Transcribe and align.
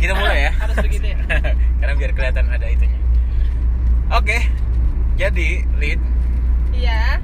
kita 0.00 0.12
mulai 0.12 0.38
ya 0.42 0.52
Harus 0.56 0.76
begitu 0.80 1.06
ya. 1.06 1.18
karena 1.78 1.94
biar 1.94 2.10
kelihatan 2.10 2.44
ada 2.48 2.66
itunya 2.66 2.98
oke 4.10 4.38
jadi 5.14 5.48
lead 5.76 6.00
Iya. 6.70 7.20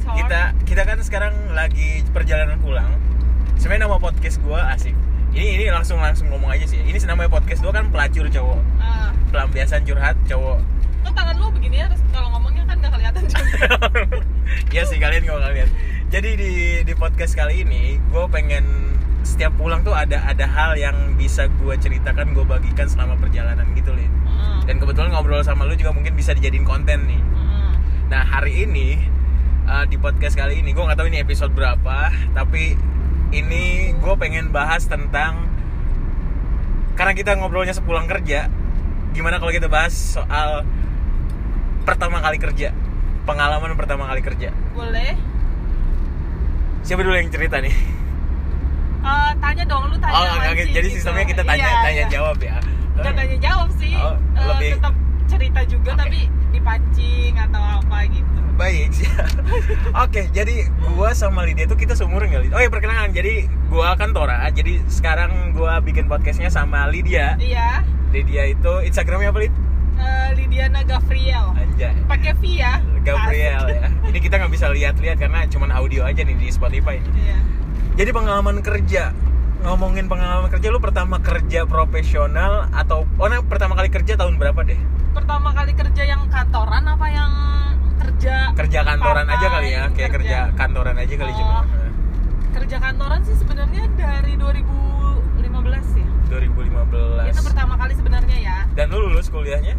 Sor. 0.00 0.16
kita 0.16 0.40
kita 0.64 0.82
kan 0.82 0.98
sekarang 0.98 1.34
lagi 1.52 2.02
perjalanan 2.10 2.58
pulang 2.58 2.98
sebenarnya 3.54 3.86
nama 3.86 3.96
podcast 3.96 4.42
gua 4.42 4.74
asik 4.74 4.96
ini 5.30 5.54
ini 5.54 5.70
langsung 5.70 5.96
langsung 5.96 6.26
ngomong 6.28 6.50
aja 6.50 6.66
sih 6.66 6.78
ini 6.78 6.98
namanya 7.00 7.30
podcast 7.30 7.62
gua 7.62 7.70
kan 7.72 7.86
pelacur 7.88 8.26
cowok 8.26 8.58
Ah. 8.76 9.14
pelampiasan 9.30 9.82
curhat 9.82 10.18
cowok 10.24 10.58
Kok 11.02 11.10
tangan 11.12 11.34
lu 11.34 11.50
begini 11.50 11.76
ya? 11.78 11.90
Kalau 12.10 12.30
ngomongnya 12.30 12.62
kan 12.62 12.78
nggak 12.78 12.92
kelihatan 12.92 13.22
juga. 13.24 13.42
Iya 14.70 14.82
sih 14.84 14.96
kalian 14.96 15.26
nggak 15.26 15.34
bakal 15.34 15.50
lihat. 15.52 15.70
Jadi 16.08 16.30
di 16.32 16.50
di 16.82 16.94
podcast 16.94 17.34
kali 17.34 17.66
ini 17.66 17.98
gue 17.98 18.24
pengen 18.28 18.91
setiap 19.22 19.54
pulang 19.54 19.86
tuh 19.86 19.94
ada 19.94 20.18
ada 20.26 20.46
hal 20.50 20.74
yang 20.74 21.14
bisa 21.14 21.46
gue 21.46 21.74
ceritakan 21.78 22.34
gue 22.34 22.42
bagikan 22.42 22.90
selama 22.90 23.14
perjalanan 23.18 23.66
gitu 23.74 23.94
lin. 23.94 24.10
Heeh. 24.10 24.58
Dan 24.66 24.82
kebetulan 24.82 25.14
ngobrol 25.14 25.42
sama 25.46 25.62
lu 25.66 25.78
juga 25.78 25.94
mungkin 25.94 26.14
bisa 26.18 26.34
dijadiin 26.34 26.66
konten 26.66 27.06
nih. 27.06 27.22
Heeh. 27.22 27.72
Nah 28.10 28.22
hari 28.26 28.66
ini 28.66 28.98
uh, 29.70 29.86
di 29.86 29.96
podcast 29.96 30.34
kali 30.34 30.58
ini 30.58 30.74
gue 30.74 30.82
nggak 30.82 30.98
tahu 30.98 31.08
ini 31.08 31.22
episode 31.22 31.54
berapa, 31.54 32.10
tapi 32.34 32.74
ini 33.32 33.94
gue 33.96 34.14
pengen 34.20 34.50
bahas 34.52 34.84
tentang 34.90 35.48
karena 36.92 37.16
kita 37.16 37.32
ngobrolnya 37.40 37.72
sepulang 37.72 38.04
kerja, 38.04 38.52
gimana 39.16 39.40
kalau 39.40 39.48
kita 39.48 39.70
bahas 39.70 39.96
soal 39.96 40.66
pertama 41.88 42.20
kali 42.20 42.36
kerja, 42.36 42.76
pengalaman 43.24 43.72
pertama 43.78 44.04
kali 44.10 44.20
kerja. 44.20 44.52
Boleh. 44.76 45.16
Siapa 46.82 47.00
dulu 47.00 47.14
yang 47.14 47.30
cerita 47.30 47.62
nih? 47.62 48.01
Eh, 49.02 49.32
tanya 49.36 49.64
dong, 49.64 49.82
lu 49.86 49.96
tanya 49.96 50.14
Oh, 50.14 50.24
oke, 50.24 50.38
mancing 50.40 50.70
jadi 50.70 50.86
gitu. 50.86 50.96
sistemnya 50.96 51.24
kita 51.24 51.42
tanya 51.42 51.64
Iya, 51.64 51.82
tanya 51.82 51.94
iya. 51.98 52.06
jawab 52.08 52.38
ya. 52.38 52.56
Nggak 52.92 53.14
tanya 53.14 53.36
jawab 53.40 53.68
sih. 53.74 53.92
Oh, 53.94 54.14
Eh, 54.32 54.46
lebih- 54.48 54.72
tetap 54.76 54.94
cerita 55.26 55.60
juga 55.64 55.90
Oke. 55.90 56.00
tapi 56.00 56.20
dipancing 56.52 57.34
atau 57.36 57.62
apa 57.80 57.98
gitu. 58.06 58.40
Baik 58.52 58.90
sih. 58.92 59.08
Oke, 60.04 60.28
jadi 60.30 60.54
gua 60.88 61.10
sama 61.12 61.42
Lydia 61.42 61.64
itu 61.64 61.74
kita 61.74 61.92
seumuran 61.92 62.28
kali. 62.28 62.46
Oh 62.48 62.60
ya 62.60 62.68
perkenalan. 62.68 63.10
Jadi 63.10 63.48
gua 63.66 63.96
kan 63.96 64.12
Tora. 64.12 64.44
Jadi 64.48 64.84
sekarang 64.86 65.50
gua 65.50 65.80
bikin 65.80 66.06
podcastnya 66.06 66.46
sama 66.46 66.86
Lydia. 66.86 67.34
Iya. 67.36 67.82
Lydia 68.10 68.44
itu 68.46 68.72
Instagramnya 68.82 69.32
apa 69.32 69.40
Lid? 69.40 69.54
Eh, 69.94 70.28
Lidiana 70.36 70.84
Gavriel. 70.84 71.46
Anjay. 71.54 71.96
Pakai 72.04 72.32
V 72.34 72.42
ya. 72.54 72.76
Gabriel 73.02 73.64
ya. 73.68 73.82
Ini 74.04 74.18
kita 74.20 74.36
nggak 74.36 74.52
bisa 74.52 74.68
lihat-lihat 74.68 75.16
karena 75.16 75.42
cuman 75.48 75.70
audio 75.70 76.04
aja 76.04 76.20
nih 76.20 76.36
di 76.36 76.48
Spotify. 76.48 77.00
Iya. 77.00 77.38
Jadi 77.92 78.08
pengalaman 78.08 78.64
kerja. 78.64 79.12
Ngomongin 79.62 80.10
pengalaman 80.10 80.50
kerja, 80.50 80.74
lu 80.74 80.82
pertama 80.82 81.22
kerja 81.22 81.62
profesional 81.70 82.66
atau 82.74 83.06
oh 83.06 83.28
nah, 83.30 83.38
pertama 83.46 83.78
kali 83.78 83.94
kerja 83.94 84.18
tahun 84.18 84.34
berapa 84.34 84.58
deh? 84.66 84.80
Pertama 85.14 85.54
kali 85.54 85.70
kerja 85.70 86.02
yang 86.02 86.26
kantoran 86.26 86.82
apa 86.82 87.06
yang 87.06 87.30
kerja 88.02 88.50
Kerja 88.58 88.78
kantoran 88.82 89.28
aja 89.30 89.46
kali 89.46 89.68
ya, 89.70 89.82
kayak 89.94 90.10
kerja 90.18 90.38
kantoran 90.58 90.96
aja 90.98 91.14
kali 91.14 91.30
Oh. 91.30 91.38
cuma. 91.38 91.60
kerja 92.52 92.76
kantoran 92.82 93.20
sih 93.22 93.36
sebenarnya 93.38 93.84
dari 93.96 94.34
2015 94.36 95.88
ya 95.94 96.08
2015. 96.28 97.32
itu 97.32 97.40
pertama 97.48 97.74
kali 97.78 97.92
sebenarnya 97.96 98.38
ya 98.38 98.56
Dan 98.74 98.92
lu 98.92 99.08
lulus 99.08 99.30
kuliahnya 99.30 99.72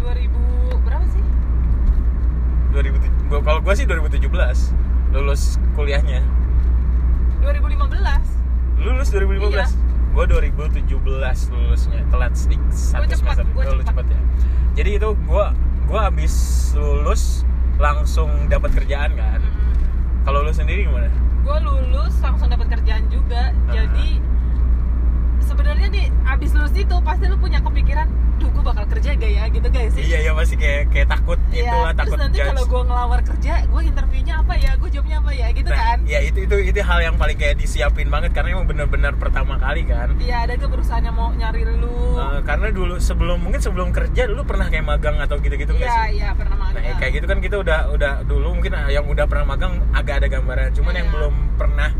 2000 0.00 0.80
berapa 0.80 1.06
sih 1.06 1.24
2007. 2.72 3.28
Gua 3.28 3.40
kalau 3.42 3.60
gua 3.60 3.74
sih 3.76 3.84
2017 3.84 4.72
lulus 5.12 5.60
kuliahnya. 5.76 6.22
2015 7.46 8.80
Lulus 8.80 9.08
2015. 9.08 9.52
Iya. 9.52 9.66
Gua 10.10 10.24
2017 10.24 10.94
lulusnya, 11.50 12.00
telat 12.06 12.32
sedikit 12.32 12.70
satu 12.70 13.02
Gua 13.02 13.08
cepat, 13.08 13.34
semester. 13.34 13.44
gua 13.50 13.62
lu 13.64 13.70
cepat. 13.74 13.86
cepet 13.88 14.06
ya. 14.08 14.20
Jadi 14.74 14.90
itu 14.94 15.08
gua 15.24 15.44
gua 15.84 16.00
abis 16.06 16.34
lulus 16.74 17.42
langsung 17.76 18.30
dapat 18.46 18.70
kerjaan 18.72 19.10
kan. 19.12 19.40
Kalau 20.22 20.40
lu 20.40 20.50
sendiri 20.50 20.86
gimana? 20.86 21.10
gue 21.44 21.58
lulus 21.60 22.16
langsung 22.18 22.48
dapat 22.48 22.72
kerjaan 22.72 23.04
juga 23.06 23.52
Ah. 23.52 23.68
jadi 23.68 24.16
sebenarnya 25.54 25.86
nih 25.88 26.06
abis 26.26 26.50
lulus 26.52 26.74
itu 26.74 26.96
pasti 27.00 27.24
lu 27.24 27.38
punya 27.38 27.58
kepikiran 27.60 28.10
duh 28.34 28.50
gue 28.50 28.62
bakal 28.64 28.84
kerja 28.88 29.14
gak 29.14 29.30
ya 29.30 29.44
gitu 29.46 29.68
guys 29.68 29.94
sih 29.94 30.02
Iya, 30.04 30.18
iya 30.20 30.32
masih 30.34 30.56
kayak 30.56 30.90
kayak 30.90 31.08
takut 31.08 31.38
Iya, 31.48 31.70
terus 31.70 31.94
takut 31.96 32.18
nanti 32.18 32.36
judge. 32.36 32.48
kalau 32.50 32.64
gue 32.66 32.82
ngelamar 32.84 33.20
kerja 33.22 33.52
gue 33.64 33.82
interviewnya 33.84 34.34
apa 34.36 34.54
ya 34.56 34.70
gue 34.74 34.88
jawabnya 34.90 35.16
apa 35.16 35.30
ya 35.32 35.46
gitu 35.52 35.68
Nah, 35.68 35.78
kan 35.78 35.98
ya 36.04 36.18
itu 36.20 36.38
itu 36.42 36.56
itu 36.64 36.78
hal 36.80 36.98
yang 37.00 37.14
paling 37.14 37.36
kayak 37.36 37.54
disiapin 37.56 38.10
banget 38.10 38.34
karena 38.34 38.48
emang 38.52 38.66
bener-bener 38.66 39.14
pertama 39.14 39.54
kali 39.56 39.86
kan. 39.86 40.10
Iya 40.18 40.36
ada 40.44 40.54
ke 40.54 40.66
perusahaan 40.66 41.00
yang 41.00 41.14
mau 41.14 41.30
nyari 41.30 41.62
lu 41.64 41.94
Eh, 42.14 42.40
karena 42.42 42.68
dulu 42.68 42.98
sebelum 42.98 43.38
mungkin 43.38 43.60
sebelum 43.60 43.88
kerja 43.90 44.26
dulu 44.26 44.42
pernah 44.42 44.66
kayak 44.66 44.82
magang 44.84 45.16
atau 45.16 45.38
gitu-gitu 45.38 45.70
Iya 45.72 45.86
sih? 45.86 46.18
iya 46.18 46.28
pernah 46.32 46.58
magang 46.58 46.74
Nah 46.74 46.82
ya 46.84 46.94
kayak 46.98 47.12
gitu 47.14 47.26
kan 47.26 47.38
kita 47.38 47.56
udah 47.56 47.78
udah 47.88 48.12
dulu 48.24 48.48
mungkin 48.52 48.74
yang 48.88 49.06
udah 49.06 49.24
pernah 49.24 49.46
magang 49.48 49.78
agak 49.92 50.14
ada 50.18 50.28
gambaran. 50.28 50.74
Cuman 50.74 50.92
yang 50.92 51.06
Iya. 51.06 51.14
belum 51.14 51.34
pernah 51.54 51.90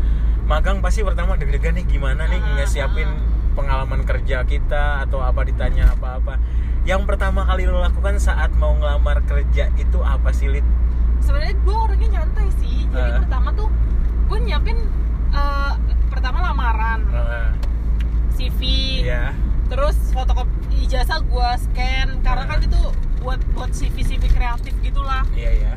magang 0.45 0.77
pasti 0.77 0.99
pertama 1.01 1.33
deg-degan 1.33 1.73
nih 1.73 1.85
gimana 1.87 2.27
nih 2.27 2.37
Ah, 2.37 2.51
ngesiapin 2.59 3.07
ah. 3.07 3.33
Pengalaman 3.55 4.03
kerja 4.03 4.43
kita 4.43 4.83
atau 5.01 5.19
apa 5.19 5.41
ditanya 5.41 5.89
apa-apa. 5.89 6.37
Yang 6.83 7.01
pertama 7.05 7.41
kali 7.41 7.65
lo 7.65 7.79
lakukan 7.79 8.19
saat 8.19 8.53
mau 8.53 8.71
ngelamar 8.73 9.23
kerja 9.23 9.73
itu 9.73 9.99
apa 9.99 10.29
sih 10.29 10.47
Lid? 10.49 10.67
sebenarnya 11.17 11.57
gue 11.57 11.73
orangnya 11.75 12.09
nyantai 12.13 12.47
sih 12.53 12.85
jadi 12.85 13.09
Ah. 13.09 13.17
pertama 13.17 13.49
tuh 13.51 13.65
gue 14.25 14.39
nyiapin 14.39 14.77
eh, 15.31 15.73
pertama 16.05 16.37
lamaran 16.43 17.01
Nah, 17.01 17.49
CV 18.31 18.59
ya. 19.01 19.33
terus 19.65 19.97
fotokopi 20.11 20.85
ijazah 20.85 21.17
gue 21.19 21.49
scan 21.57 22.21
karena 22.21 22.45
kan 22.45 22.59
itu 22.61 22.77
buat 23.17 23.41
buat 23.51 23.73
CV 23.73 24.05
CV 24.05 24.29
kreatif 24.29 24.77
gitulah 24.79 25.25
Iya 25.33 25.51
ya. 25.65 25.73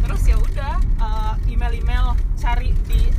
terus 0.00 0.24
ya 0.24 0.40
udah 0.40 0.74
eh, 0.80 1.34
email 1.46 1.76
email 1.76 2.06
cari 2.34 2.72
di 2.88 3.12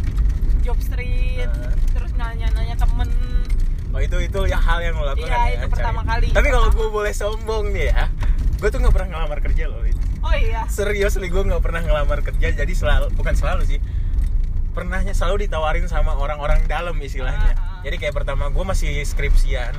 job 0.60 0.82
street 0.82 1.46
Ah. 1.46 1.78
terus 1.94 2.10
nanya 2.16 2.50
nanya 2.52 2.74
temen 2.74 3.12
Oh 3.90 4.00
itu 4.00 4.18
itu 4.20 4.40
ya 4.46 4.58
hal 4.58 4.80
yang 4.80 4.96
lo 4.96 5.06
lakukan 5.06 5.26
Iya, 5.26 5.38
ya, 5.38 5.50
itu 5.50 5.58
cari. 5.60 5.74
pertama 5.74 6.02
kali. 6.04 6.28
Tapi 6.30 6.48
kalau 6.48 6.68
gue 6.70 6.88
boleh 6.88 7.12
sombong 7.12 7.66
nih 7.72 7.90
ya, 7.90 8.04
gue 8.56 8.68
tuh 8.68 8.78
nggak 8.78 8.92
pernah 8.92 9.10
ngelamar 9.12 9.40
kerja 9.42 9.64
loh. 9.66 9.80
Oh 10.20 10.34
iya 10.34 10.68
serius 10.68 11.16
nih 11.16 11.30
gue 11.30 11.40
nggak 11.42 11.62
pernah 11.62 11.80
ngelamar 11.80 12.20
kerja 12.22 12.52
jadi 12.52 12.74
selalu 12.74 13.14
bukan 13.14 13.32
selalu 13.32 13.64
sih 13.66 13.80
pernahnya 14.74 15.14
selalu 15.14 15.48
ditawarin 15.48 15.88
sama 15.88 16.14
orang-orang 16.14 16.68
dalam 16.68 16.94
istilahnya 17.00 17.56
Ah, 17.56 17.56
ah. 17.56 17.80
jadi 17.80 17.96
kayak 17.98 18.14
pertama 18.14 18.52
gue 18.52 18.60
masih 18.62 19.02
skripsian 19.02 19.72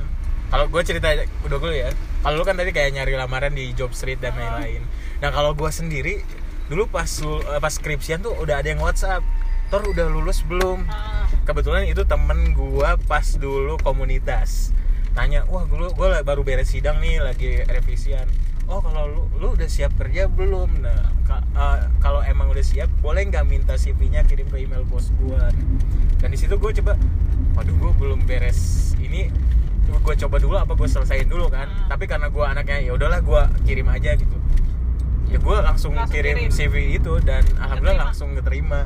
kalau 0.49 0.65
gue 0.65 0.81
cerita 0.81 1.05
udah 1.45 1.57
gue 1.59 1.73
ya 1.77 1.89
kalau 2.19 2.35
lu 2.35 2.43
kan 2.43 2.57
tadi 2.57 2.73
kayak 2.73 2.91
nyari 2.91 3.13
lamaran 3.13 3.53
di 3.53 3.71
job 3.73 3.93
street 3.93 4.17
dan 4.17 4.33
Ah. 4.33 4.57
lain-lain 4.57 4.81
nah 5.19 5.29
kalau 5.29 5.53
gue 5.53 5.69
sendiri 5.69 6.25
dulu 6.65 6.89
pas 6.89 7.05
eh, 7.21 7.59
pas 7.59 7.69
skripsian 7.71 8.19
tuh 8.19 8.33
udah 8.33 8.57
ada 8.57 8.67
yang 8.67 8.81
WhatsApp 8.81 9.21
Tor 9.69 9.85
udah 9.85 10.09
lulus 10.09 10.41
belum 10.41 10.81
Ah, 10.83 11.28
kebetulan 11.49 11.89
itu 11.89 12.05
temen 12.05 12.53
gue 12.53 12.89
pas 13.09 13.25
dulu 13.33 13.81
komunitas. 13.81 14.69
Tanya 15.17 15.41
wah 15.49 15.65
gue 15.65 15.89
gue 15.89 16.07
baru 16.21 16.45
beres 16.45 16.69
sidang 16.69 17.01
nih 17.01 17.17
lagi 17.17 17.65
revisian. 17.65 18.29
Oh 18.69 18.77
kalau 18.85 19.09
lu 19.09 19.21
lu 19.41 19.47
udah 19.57 19.65
siap 19.65 19.97
kerja 19.97 20.29
belum? 20.29 20.85
Nah 20.85 21.09
ka- 21.25 21.41
eh, 21.41 21.89
kalau 21.97 22.21
emang 22.21 22.53
udah 22.53 22.61
siap 22.61 22.85
boleh 23.01 23.25
nggak 23.25 23.49
minta 23.49 23.73
CV-nya 23.73 24.21
kirim 24.29 24.45
ke 24.45 24.61
email 24.61 24.85
bos 24.85 25.09
gue 25.17 25.41
dan 26.21 26.29
di 26.29 26.37
situ 26.37 26.53
gue 26.53 26.69
coba 26.77 26.93
waduh 27.57 27.73
gue 27.73 27.91
belum 27.97 28.29
beres 28.29 28.93
ini. 29.01 29.33
Gue 29.89 30.13
coba 30.13 30.37
dulu 30.37 30.53
apa 30.53 30.77
gue 30.77 30.85
selesaiin 30.85 31.25
dulu 31.25 31.49
kan? 31.49 31.65
Hmm. 31.65 31.89
tapi 31.89 32.05
karena 32.05 32.29
gue 32.29 32.45
anaknya 32.45 32.77
ya 32.77 32.93
udahlah 32.93 33.25
gue 33.25 33.41
kirim 33.65 33.89
aja 33.89 34.13
gitu 34.13 34.37
ya 35.29 35.37
gue 35.37 35.57
langsung, 35.59 35.93
Langsung 35.93 36.09
kirim, 36.11 36.35
kirim. 36.39 36.49
CV 36.49 36.73
itu 36.95 37.13
dan 37.21 37.45
alhamdulillah 37.55 37.77
Keterima. 37.95 38.09
langsung 38.09 38.29
keterima 38.33 38.79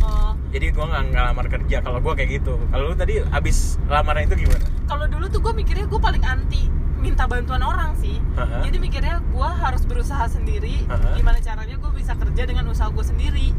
oh. 0.00 0.32
jadi 0.48 0.66
gue 0.70 0.80
nggak 0.82 1.02
ngelamar 1.10 1.46
kerja 1.50 1.76
kalau 1.78 1.98
gue 1.98 2.12
kayak 2.14 2.30
gitu 2.34 2.54
kalau 2.66 2.84
lu 2.86 2.94
tadi 2.94 3.20
abis 3.22 3.56
lamaran 3.86 4.24
itu 4.24 4.36
gimana 4.40 4.64
kalau 4.86 5.04
dulu 5.04 5.28
tuh 5.28 5.40
gue 5.40 5.52
mikirnya 5.54 5.84
gue 5.84 6.00
paling 6.00 6.24
anti 6.24 6.72
minta 6.96 7.24
bantuan 7.24 7.60
orang 7.60 7.96
sih 7.96 8.16
Ha-ha. 8.34 8.60
jadi 8.60 8.76
mikirnya 8.76 9.20
gue 9.22 9.48
harus 9.54 9.84
berusaha 9.84 10.24
sendiri 10.26 10.84
Ha-ha. 10.86 11.12
gimana 11.14 11.36
caranya 11.38 11.76
gue 11.76 11.90
bisa 11.92 12.12
kerja 12.14 12.42
dengan 12.44 12.64
usaha 12.66 12.88
gue 12.88 13.00
sendiri 13.02 13.52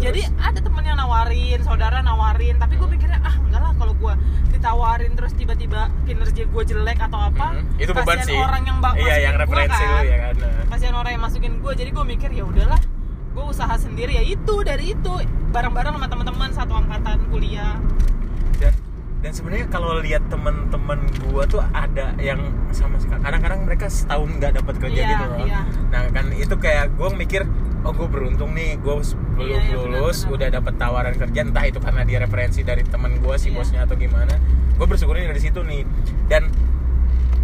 Terus? 0.00 0.06
jadi 0.06 0.20
ada 0.38 0.58
temen 0.58 0.82
yang 0.82 0.96
nawarin 0.96 1.60
saudara 1.60 1.98
nawarin 2.00 2.56
tapi 2.56 2.74
gue 2.74 2.88
mikirnya 2.88 3.20
ah 3.20 3.36
enggak 3.38 3.60
lah 3.60 3.72
kalau 3.74 3.92
gue 3.94 4.12
ditawarin 4.50 5.12
terus 5.12 5.32
tiba-tiba 5.32 5.80
kinerja 6.02 6.42
gue 6.44 6.62
jelek 6.66 6.98
atau 6.98 7.20
apa 7.22 7.46
Mhm. 7.54 7.78
itu 7.78 7.92
beban 7.92 8.18
sih 8.20 8.34
orang 8.34 8.62
yang 8.62 8.78
bak- 8.78 8.96
iya 8.96 9.16
yang 9.22 9.34
referensi 9.36 9.76
kan. 9.78 10.02
ya 10.02 10.16
kan 10.22 10.34
Nah. 10.36 10.64
kasihan 10.68 10.94
orang 10.94 11.12
yang 11.12 11.22
masukin 11.22 11.52
gue 11.56 11.72
jadi 11.74 11.90
gue 11.90 12.04
mikir 12.06 12.30
ya 12.30 12.44
udahlah 12.44 12.80
gue 13.30 13.44
usaha 13.46 13.74
sendiri 13.74 14.12
ya 14.12 14.22
itu 14.22 14.54
dari 14.62 14.92
itu 14.92 15.12
bareng-bareng 15.48 15.92
sama 15.92 16.06
teman-teman 16.06 16.50
satu 16.50 16.72
angkatan 16.74 17.20
kuliah 17.26 17.76
dan 18.56 18.72
dan 19.20 19.30
sebenarnya 19.30 19.68
kalau 19.68 19.98
lihat 19.98 20.24
temen-temen 20.26 20.98
gua 21.22 21.44
tuh 21.44 21.60
ada 21.70 22.16
yang 22.16 22.40
sama 22.70 22.96
sih 22.96 23.06
kadang-kadang 23.06 23.62
mereka 23.62 23.86
setahun 23.86 24.32
nggak 24.32 24.52
dapat 24.56 24.74
kerja 24.78 24.96
Iya, 24.98 25.10
gitu 25.10 25.24
loh 25.26 25.38
iya. 25.42 25.60
nah 25.86 26.02
kan 26.08 26.26
itu 26.32 26.54
kayak 26.56 26.96
gua 26.96 27.12
mikir 27.12 27.44
oh 27.80 27.92
gue 27.92 28.06
beruntung 28.06 28.50
nih 28.50 28.76
gue 28.76 28.94
belum 29.34 29.56
Iya, 29.56 29.58
iya, 29.62 29.76
lulus 29.78 30.22
benar-benar. 30.22 30.32
udah 30.32 30.48
dapet 30.52 30.74
tawaran 30.76 31.14
kerja 31.16 31.40
entah 31.42 31.64
itu 31.64 31.78
karena 31.78 32.02
dia 32.02 32.18
referensi 32.18 32.60
dari 32.60 32.82
teman 32.82 33.16
gue 33.16 33.34
si 33.34 33.48
Iya. 33.48 33.56
bosnya 33.56 33.80
atau 33.82 33.96
gimana 33.96 34.36
gue 34.72 34.86
bersyukurnya 34.86 35.26
dari 35.26 35.40
situ 35.40 35.60
nih 35.60 35.82
dan 36.26 36.48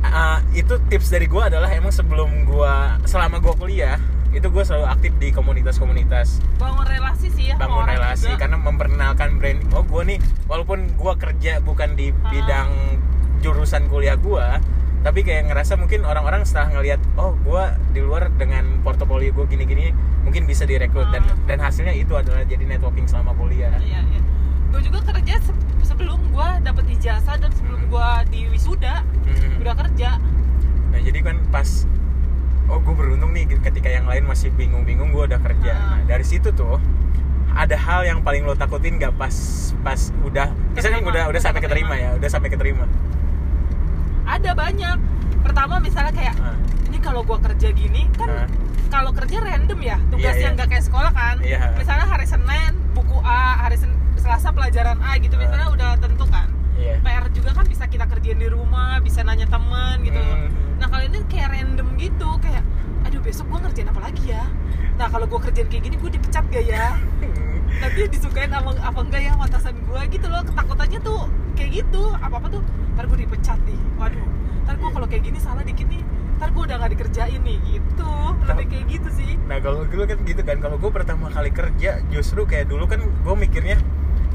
uh, 0.02 0.38
itu 0.52 0.76
tips 0.86 1.08
dari 1.08 1.26
gue 1.26 1.42
adalah 1.42 1.68
emang 1.68 1.90
sebelum 1.90 2.44
gue 2.44 2.74
selama 3.04 3.38
gue 3.38 3.54
kuliah 3.54 3.96
itu 4.30 4.44
gue 4.46 4.62
selalu 4.62 4.86
aktif 4.86 5.12
di 5.16 5.28
komunitas-komunitas 5.30 6.44
bangun 6.56 6.84
relasi 6.84 7.32
sih 7.32 7.44
ya 7.48 7.56
bangun 7.56 7.82
orang 7.82 7.96
relasi 7.96 8.28
juga. 8.28 8.40
karena 8.44 8.56
memperkenalkan 8.58 9.28
brand 9.36 9.60
oh 9.72 9.80
gue 9.82 10.02
nih 10.06 10.18
walaupun 10.44 10.90
gue 10.90 11.12
kerja 11.16 11.52
bukan 11.58 11.96
di 11.96 12.12
Ah. 12.12 12.28
bidang 12.28 12.68
jurusan 13.38 13.88
kuliah 13.88 14.16
gue 14.16 14.46
tapi 15.06 15.22
kayak 15.22 15.46
ngerasa 15.46 15.78
mungkin 15.78 16.02
orang-orang 16.02 16.42
setelah 16.42 16.74
ngelihat 16.74 16.98
oh 17.14 17.38
gue 17.38 17.62
di 17.92 18.00
luar 18.00 18.26
dengan 18.32 18.82
portofolio 18.82 19.30
gue 19.32 19.46
gini-gini 19.46 19.94
mungkin 20.20 20.42
bisa 20.44 20.66
direkrut 20.66 21.06
dan 21.08 21.22
Ah. 21.22 21.38
dan 21.46 21.58
hasilnya 21.60 21.94
itu 21.94 22.10
adalah 22.12 22.42
jadi 22.42 22.66
networking 22.66 23.06
selama 23.06 23.30
kuliah 23.32 23.70
iya 23.78 24.02
iya 24.02 24.20
gue 24.66 24.80
juga 24.82 24.98
kerja 25.06 25.38
se- 25.40 25.54
sebelum 25.84 26.18
gue 26.26 26.48
dapet 26.60 26.84
ijazah 26.92 27.36
dan 27.36 27.50
sebelum 27.52 27.86
gue 27.86 28.08
di 28.28 28.40
wisuda 28.48 29.06
Hmm. 29.22 29.62
udah 29.62 29.74
kerja 29.76 30.10
nah 30.88 30.98
jadi 30.98 31.18
kan 31.20 31.38
pas 31.48 31.86
oh 32.66 32.78
gue 32.78 32.94
beruntung 32.96 33.30
nih 33.30 33.46
ketika 33.56 33.86
yang 33.88 34.04
lain 34.04 34.26
masih 34.26 34.50
bingung-bingung 34.50 35.10
gue 35.10 35.22
udah 35.24 35.38
kerja 35.38 35.70
Ah. 35.72 35.78
nah 35.96 36.00
dari 36.04 36.26
situ 36.26 36.50
tuh 36.50 36.82
ada 37.48 37.78
hal 37.78 38.02
yang 38.04 38.20
paling 38.20 38.42
lo 38.42 38.52
takutin 38.52 38.98
gak 38.98 39.14
pas 39.14 39.32
pas 39.80 39.96
udah 40.20 40.50
misalnya 40.74 40.98
udah 41.00 41.24
udah 41.26 41.40
sampai 41.40 41.62
keterima. 41.62 41.94
ya 41.94 42.10
udah 42.12 42.26
sampai 42.26 42.50
keterima 42.50 42.84
ada 44.26 44.50
banyak 44.52 44.98
pertama 45.40 45.78
misalnya 45.78 46.12
kayak 46.12 46.34
Ah. 46.36 46.58
ini 46.84 46.98
kalau 46.98 47.22
gue 47.22 47.38
kerja 47.40 47.68
gini 47.70 48.10
kan 48.12 48.28
Ah. 48.28 48.46
kalau 48.88 49.10
kerja 49.12 49.38
random 49.38 49.78
ya 49.80 49.96
tugas 50.08 50.22
Iya, 50.28 50.32
iya. 50.34 50.44
yang 50.44 50.52
nggak 50.54 50.68
kayak 50.68 50.84
sekolah 50.84 51.12
kan 51.12 51.36
Iya. 51.38 51.74
misalnya 51.74 52.04
hari 52.04 52.26
Senin 52.26 52.72
buku 52.92 53.16
A 53.20 53.40
hari 53.60 53.76
Sen- 53.76 53.94
Selasa 54.16 54.50
pelajaran 54.50 54.98
A 54.98 55.14
gitu 55.16 55.34
Ah. 55.34 55.40
misalnya 55.40 55.68
udah 55.68 55.90
tentu 55.96 56.26
kan 56.26 56.50
Iya. 56.74 56.98
PR 57.00 57.24
juga 57.30 57.50
kan 57.52 57.64
bisa 57.64 57.86
kita 57.86 58.04
kerjain 58.04 58.36
di 58.36 58.48
rumah 58.48 58.98
bisa 59.00 59.22
nanya 59.22 59.46
temen 59.46 60.02
gitu 60.02 60.18
Hmm. 60.18 60.50
nah 60.76 60.86
kalau 60.86 61.04
ini 61.04 61.22
kayak 61.24 61.48
random 61.52 61.88
gitu 61.96 62.28
kayak 62.38 62.66
aduh 63.02 63.20
besok 63.20 63.46
gue 63.46 63.58
ngerjain 63.60 63.86
apa 63.86 64.00
lagi 64.02 64.24
ya 64.26 64.44
nah 64.92 65.06
kalau 65.06 65.24
gue 65.24 65.38
kerjain 65.40 65.68
kayak 65.68 65.82
gini 65.84 65.96
gue 65.96 66.10
dipecat 66.10 66.44
gak 66.44 66.64
ya 66.64 66.98
nanti 67.80 68.00
disukain 68.08 68.50
apa 68.50 68.74
apa 68.74 68.98
enggak 69.00 69.20
ya 69.20 69.30
sama 69.30 69.44
atasan 69.46 69.74
gue 69.78 70.00
gitu 70.10 70.26
loh 70.26 70.42
ketakutannya 70.42 71.00
tuh 71.00 71.22
kayak 71.56 71.70
gitu. 71.82 72.02
Apa 72.20 72.36
apa 72.38 72.46
tuh 72.52 72.62
ntar 72.94 73.08
gue 73.08 73.18
dipecat 73.24 73.58
nih. 73.64 73.80
Waduh 73.96 74.28
ntar 74.68 74.74
gue 74.76 74.88
kalau 74.92 75.06
kayak 75.08 75.22
gini 75.24 75.38
salah 75.40 75.64
dikit 75.64 75.88
nih. 75.88 76.04
Ntar 76.36 76.52
gue 76.52 76.62
udah 76.68 76.76
gak 76.76 76.92
dikerjain 76.92 77.40
nih. 77.40 77.58
Gitu 77.64 78.12
lebih 78.46 78.66
kayak 78.70 78.84
gitu 78.86 79.08
sih. 79.10 79.34
Nah 79.50 79.58
kalau 79.58 79.82
dulu 79.90 80.06
kan 80.06 80.18
gitu 80.22 80.42
kan, 80.46 80.56
kalau 80.62 80.76
gue 80.78 80.90
pertama 80.94 81.26
kali 81.34 81.50
kerja 81.50 81.98
justru 82.14 82.46
kayak 82.46 82.70
dulu 82.70 82.86
kan 82.86 83.02
gue 83.02 83.34
mikirnya, 83.34 83.74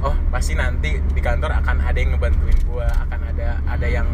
oh 0.04 0.12
pasti 0.28 0.52
nanti 0.52 1.00
di 1.00 1.22
kantor 1.24 1.64
akan 1.64 1.80
ada 1.80 1.96
yang 1.96 2.12
ngebantuin 2.18 2.60
gue, 2.60 2.88
akan 3.08 3.20
ada 3.32 3.64
ada 3.64 3.88
yang 3.88 4.08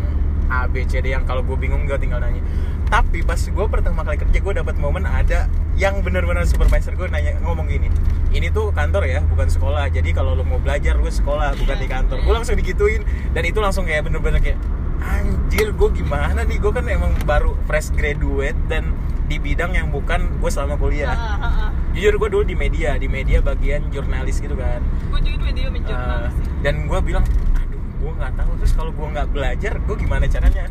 A 0.53 0.69
B 0.69 0.85
C 0.85 1.01
D 1.01 1.17
yang 1.17 1.25
kalau 1.25 1.41
gue 1.41 1.57
bingung 1.57 1.89
gue 1.89 1.97
tinggal 1.97 2.21
nanya. 2.21 2.45
Tapi 2.87 3.19
pas 3.19 3.35
gue 3.35 3.65
pertama 3.67 3.99
kali 4.07 4.15
kerja 4.15 4.39
gue 4.39 4.53
dapat 4.63 4.75
momen 4.79 5.03
ada 5.03 5.51
yang 5.75 5.99
benar-benar 5.99 6.47
supervisor 6.47 6.95
gue 6.95 7.11
nanya 7.11 7.35
ngomong 7.43 7.67
gini, 7.67 7.91
ini 8.33 8.47
tuh 8.49 8.73
kantor 8.73 9.05
ya 9.05 9.19
bukan 9.27 9.45
sekolah, 9.45 9.91
jadi 9.93 10.09
kalau 10.15 10.33
lo 10.33 10.41
mau 10.41 10.57
belajar 10.57 10.97
lu 10.97 11.11
sekolah 11.11 11.53
bukan 11.59 11.77
di 11.77 11.87
kantor. 11.91 12.17
Gue 12.23 12.33
langsung 12.33 12.55
digituin 12.55 13.03
dan 13.35 13.43
itu 13.43 13.59
langsung 13.59 13.85
kayak 13.85 14.07
bener-bener 14.07 14.39
kayak 14.39 14.57
anjir 15.03 15.75
gue 15.75 15.89
gimana 15.93 16.47
nih? 16.47 16.57
Gue 16.57 16.71
kan 16.71 16.87
emang 16.87 17.13
baru 17.27 17.53
fresh 17.67 17.91
graduate 17.93 18.57
dan 18.71 18.95
di 19.27 19.37
bidang 19.37 19.75
yang 19.75 19.91
bukan 19.91 20.39
gue 20.39 20.49
selama 20.49 20.79
kuliah. 20.79 21.11
Ah, 21.11 21.37
ah, 21.37 21.45
ah. 21.67 21.69
jujur 21.91 22.15
gue 22.15 22.29
dulu 22.31 22.43
di 22.47 22.55
media 22.55 22.95
di 22.95 23.11
media 23.11 23.43
bagian 23.43 23.91
jurnalis 23.91 24.39
gitu 24.39 24.55
kan. 24.55 24.79
Gue 25.11 25.19
juga 25.21 25.43
media 25.43 25.65
Uh, 25.67 25.73
menjurnalis 25.75 26.31
sih. 26.31 26.47
dan 26.63 26.75
gue 26.87 26.99
bilang 27.03 27.25
aduh 27.53 27.81
gue 27.99 28.11
nggak 28.15 28.33
tahu. 28.39 28.51
Terus 28.63 28.73
kalau 28.73 28.91
gue 28.95 29.07
nggak 29.11 29.27
belajar 29.35 29.73
gue 29.75 29.95
gimana 29.99 30.23
caranya 30.31 30.65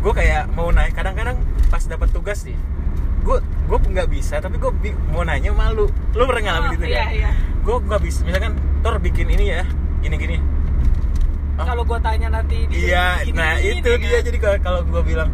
gue 0.00 0.12
kayak 0.12 0.48
mau 0.50 0.68
naik 0.68 0.92
kadang-kadang 0.92 1.36
pas 1.66 1.82
dapat 1.82 2.08
tugas 2.08 2.42
nih 2.42 2.56
gue 3.20 3.36
gue 3.38 3.78
nggak 3.86 4.08
bisa 4.08 4.40
tapi 4.40 4.56
gue 4.56 4.72
mau 5.06 5.20
nanya 5.20 5.52
malu 5.52 5.84
lu 6.10 6.22
pernah 6.24 6.42
ngalamin 6.42 6.68
Oh, 6.70 6.74
itu 6.74 6.86
iya, 6.86 6.98
kan 6.98 7.08
iya. 7.12 7.30
gue 7.60 7.76
nggak 7.78 8.00
bisa 8.00 8.20
misalkan 8.22 8.52
tor 8.80 8.96
bikin 8.98 9.28
ini 9.28 9.44
ya 9.50 9.62
gini 10.00 10.16
gini 10.16 10.38
Oh. 11.52 11.66
kalau 11.66 11.84
gue 11.84 11.98
tanya 12.00 12.32
nanti 12.32 12.64
di 12.64 12.88
Iya, 12.88 13.20
gini, 13.20 13.36
nah 13.36 13.52
gini, 13.54 13.84
itu 13.84 13.90
dia 14.00 14.16
kan? 14.16 14.22
jadi 14.24 14.38
kalau- 14.56 14.80
gue 14.82 15.02
bilang 15.04 15.28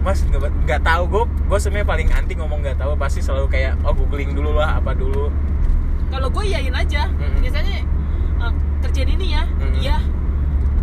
Mas 0.00 0.24
nggak 0.24 0.40
nggak 0.64 0.80
tahu 0.80 1.02
gue 1.06 1.22
gue 1.44 1.58
sebenarnya 1.60 1.84
paling 1.86 2.08
anti 2.10 2.32
ngomong 2.32 2.64
nggak 2.64 2.80
tahu 2.80 2.96
pasti 2.96 3.20
selalu 3.20 3.52
kayak 3.52 3.76
oh 3.84 3.92
googling 3.92 4.32
dulu 4.32 4.56
lah 4.56 4.80
apa 4.80 4.96
dulu 4.96 5.28
kalau 6.08 6.32
gue 6.32 6.44
iyain 6.46 6.72
aja 6.72 7.12
Mm-mm. 7.12 7.44
biasanya 7.44 7.84
eh, 8.40 8.52
kerjaan 8.80 9.10
ini 9.12 9.26
ya 9.28 9.42
Mm-mm. 9.44 9.72
iya 9.76 9.96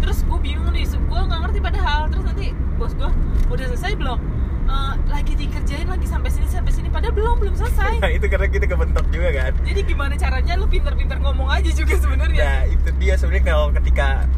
terus 0.06 0.22
gue 0.22 0.38
bingung 0.38 0.70
nih 0.70 0.86
gue 0.86 1.20
nggak 1.26 1.40
ngerti 1.50 1.60
padahal 1.66 2.06
terus 2.14 2.30
nanti 2.30 2.54
bos 2.78 2.94
gue 2.94 3.10
udah 3.50 3.66
selesai 3.74 3.98
belum? 3.98 4.22
Eh, 4.66 4.94
lagi 5.10 5.34
dikerjain 5.34 5.86
lagi 5.90 6.06
sampai 6.06 6.30
sini 6.30 6.46
sampai 6.46 6.74
sini 6.74 6.94
padahal 6.94 7.14
belum 7.18 7.42
belum 7.42 7.56
selesai. 7.58 7.98
Nah 8.06 8.12
itu 8.14 8.30
karena 8.30 8.46
kita 8.46 8.66
kebentok 8.70 9.06
juga 9.10 9.30
kan. 9.34 9.52
Jadi 9.66 9.82
gimana 9.82 10.14
caranya 10.14 10.54
lu 10.62 10.70
pinter-pinter 10.70 11.18
ngomong 11.22 11.50
aja 11.50 11.70
juga 11.74 11.98
sebenarnya? 11.98 12.46
Nah 12.46 12.62
itu 12.70 12.90
dia 13.02 13.14
sebenarnya 13.18 13.46
kalau 13.50 13.74
ketika 13.74 14.30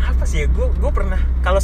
apa 0.00 0.24
sih 0.24 0.44
ya 0.44 0.46
gue 0.48 0.66
gue 0.72 0.90
pernah 0.92 1.20
kalau 1.44 1.60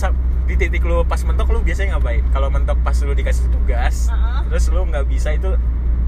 di 0.48 0.54
titik 0.58 0.84
lu 0.84 1.00
pas 1.08 1.20
mentok 1.24 1.48
lu 1.48 1.64
biasanya 1.64 1.96
ngapain? 1.96 2.24
Kalau 2.28 2.48
mentok 2.52 2.76
pas 2.84 2.96
lu 3.00 3.16
dikasih 3.16 3.48
tugas 3.48 4.12
Heeh. 4.12 4.40
terus 4.52 4.68
lu 4.68 4.84
nggak 4.84 5.08
bisa 5.08 5.32
itu 5.32 5.56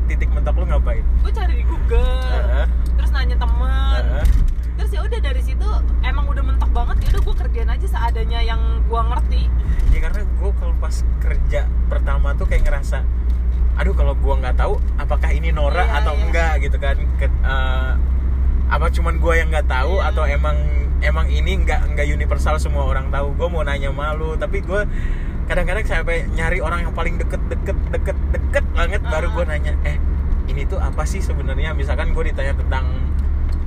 titik 0.05 0.29
mentok 0.37 0.61
lu 0.61 0.69
ngapain? 0.69 1.05
Gue 1.25 1.33
cari 1.33 1.61
di 1.61 1.65
Google 1.65 2.21
Heeh. 2.29 2.67
terus 2.93 3.09
nanya 3.09 3.37
temen. 3.41 4.05
Heeh. 4.05 4.54
Terus 4.85 5.01
ya 5.01 5.09
udah 5.09 5.17
dari 5.17 5.41
situ 5.41 5.65
emang 6.05 6.29
udah 6.29 6.45
mentok 6.45 6.69
banget 6.69 6.97
ya 7.01 7.17
udah 7.17 7.23
gue 7.25 7.35
kerjain 7.41 7.71
aja 7.73 7.87
seadanya 7.89 8.45
yang 8.45 8.61
gue 8.85 9.01
ngerti 9.01 9.43
ya 9.97 9.99
karena 10.05 10.29
gue 10.29 10.51
kalau 10.61 10.75
pas 10.77 10.93
kerja 11.25 11.61
pertama 11.89 12.37
tuh 12.37 12.45
kayak 12.45 12.69
ngerasa 12.69 13.01
aduh 13.81 13.97
kalau 13.97 14.13
gue 14.13 14.35
nggak 14.45 14.61
tahu 14.61 14.77
apakah 15.01 15.33
ini 15.33 15.57
Nora 15.57 15.89
Iya, 15.89 16.05
atau 16.05 16.13
iya. 16.13 16.21
enggak 16.21 16.53
gitu 16.61 16.77
kan 16.77 17.01
Ke- 17.17 17.33
eh, 17.33 17.93
apa 18.69 18.87
cuman 18.93 19.15
gue 19.17 19.33
yang 19.33 19.49
nggak 19.49 19.73
tahu 19.73 19.95
Iya. 19.97 20.13
atau 20.13 20.25
emang 20.29 20.57
emang 21.01 21.27
ini 21.33 21.65
nggak 21.65 21.97
nggak 21.97 22.05
universal 22.05 22.61
semua 22.61 22.85
orang 22.85 23.09
tahu 23.09 23.33
gue 23.33 23.49
mau 23.49 23.65
nanya 23.65 23.89
malu 23.89 24.37
tapi 24.37 24.61
gue 24.61 24.85
kadang-kadang 25.49 25.81
sampai 25.89 26.29
nyari 26.29 26.61
orang 26.61 26.85
yang 26.85 26.93
paling 26.93 27.17
deket 27.17 27.41
deket 27.49 27.79
deket 27.89 28.17
deket 28.37 28.65
banget 28.77 29.01
baru 29.01 29.33
Ah. 29.33 29.33
gue 29.33 29.45
nanya 29.49 29.73
eh 29.81 29.97
ini 30.45 30.69
tuh 30.69 30.77
apa 30.77 31.09
sih 31.09 31.25
sebenarnya 31.25 31.73
misalkan 31.73 32.13
gue 32.13 32.25
ditanya 32.29 32.53
tentang 32.53 32.85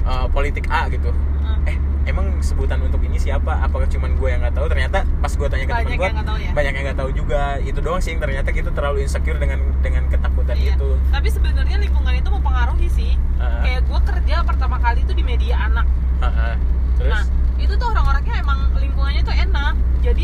eh, 0.08 0.28
politik 0.30 0.66
A 0.68 0.88
gitu. 0.88 1.12
Heeh. 1.12 1.68
eh 1.68 1.78
emang 2.08 2.40
sebutan 2.40 2.80
untuk 2.80 3.04
ini 3.04 3.18
siapa? 3.18 3.60
Apakah 3.60 3.86
cuman 3.86 4.16
gue 4.16 4.28
yang 4.28 4.40
nggak 4.40 4.56
tahu? 4.56 4.68
Ternyata 4.68 5.04
pas 5.20 5.30
gue 5.30 5.48
tanya 5.48 5.66
ke 5.66 5.74
temen 5.74 5.84
banyak 5.84 5.98
gue 5.98 6.06
yang 6.06 6.16
nggak 6.16 6.28
tahu 6.28 6.38
ya? 6.40 6.52
banyak 6.56 6.74
yang 6.74 6.86
nggak 6.88 7.00
tahu 7.00 7.10
juga. 7.12 7.42
Itu 7.60 7.80
doang 7.80 8.00
sih 8.00 8.12
yang 8.12 8.22
ternyata 8.22 8.50
kita 8.50 8.70
terlalu 8.72 8.98
insecure 9.02 9.36
dengan 9.36 9.60
dengan 9.80 10.04
ketakutan 10.08 10.56
Iya. 10.56 10.74
itu. 10.74 10.90
Tapi 11.12 11.28
sebenarnya 11.28 11.78
lingkungan 11.78 12.14
itu 12.14 12.30
mempengaruhi 12.30 12.88
sih. 12.90 13.12
Heeh. 13.38 13.62
kayak 13.62 13.82
gue 13.84 14.00
kerja 14.04 14.36
pertama 14.42 14.76
kali 14.78 15.04
itu 15.04 15.14
di 15.14 15.22
media 15.22 15.56
anak. 15.62 15.86
Heeh. 16.20 16.54
terus? 16.98 17.12
Nah 17.14 17.24
itu 17.58 17.74
tuh 17.74 17.88
orang-orangnya 17.88 18.36
emang 18.40 18.60
lingkungannya 18.74 19.22
tuh 19.22 19.36
enak. 19.36 19.74
Jadi 20.02 20.24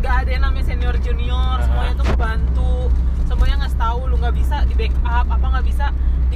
nggak 0.00 0.14
ada 0.18 0.30
yang 0.30 0.42
namanya 0.42 0.64
senior 0.66 0.96
junior. 0.98 1.56
Ah. 1.56 1.62
semuanya 1.62 1.94
tuh 1.94 2.06
ngebantu. 2.06 2.74
Semuanya 3.24 3.56
ngasih 3.62 3.78
tahu 3.78 4.00
lu 4.10 4.16
nggak 4.18 4.34
bisa 4.34 4.56
di 4.66 4.74
backup 4.74 5.06
apa 5.24 5.46
nggak 5.46 5.64
bisa 5.64 5.86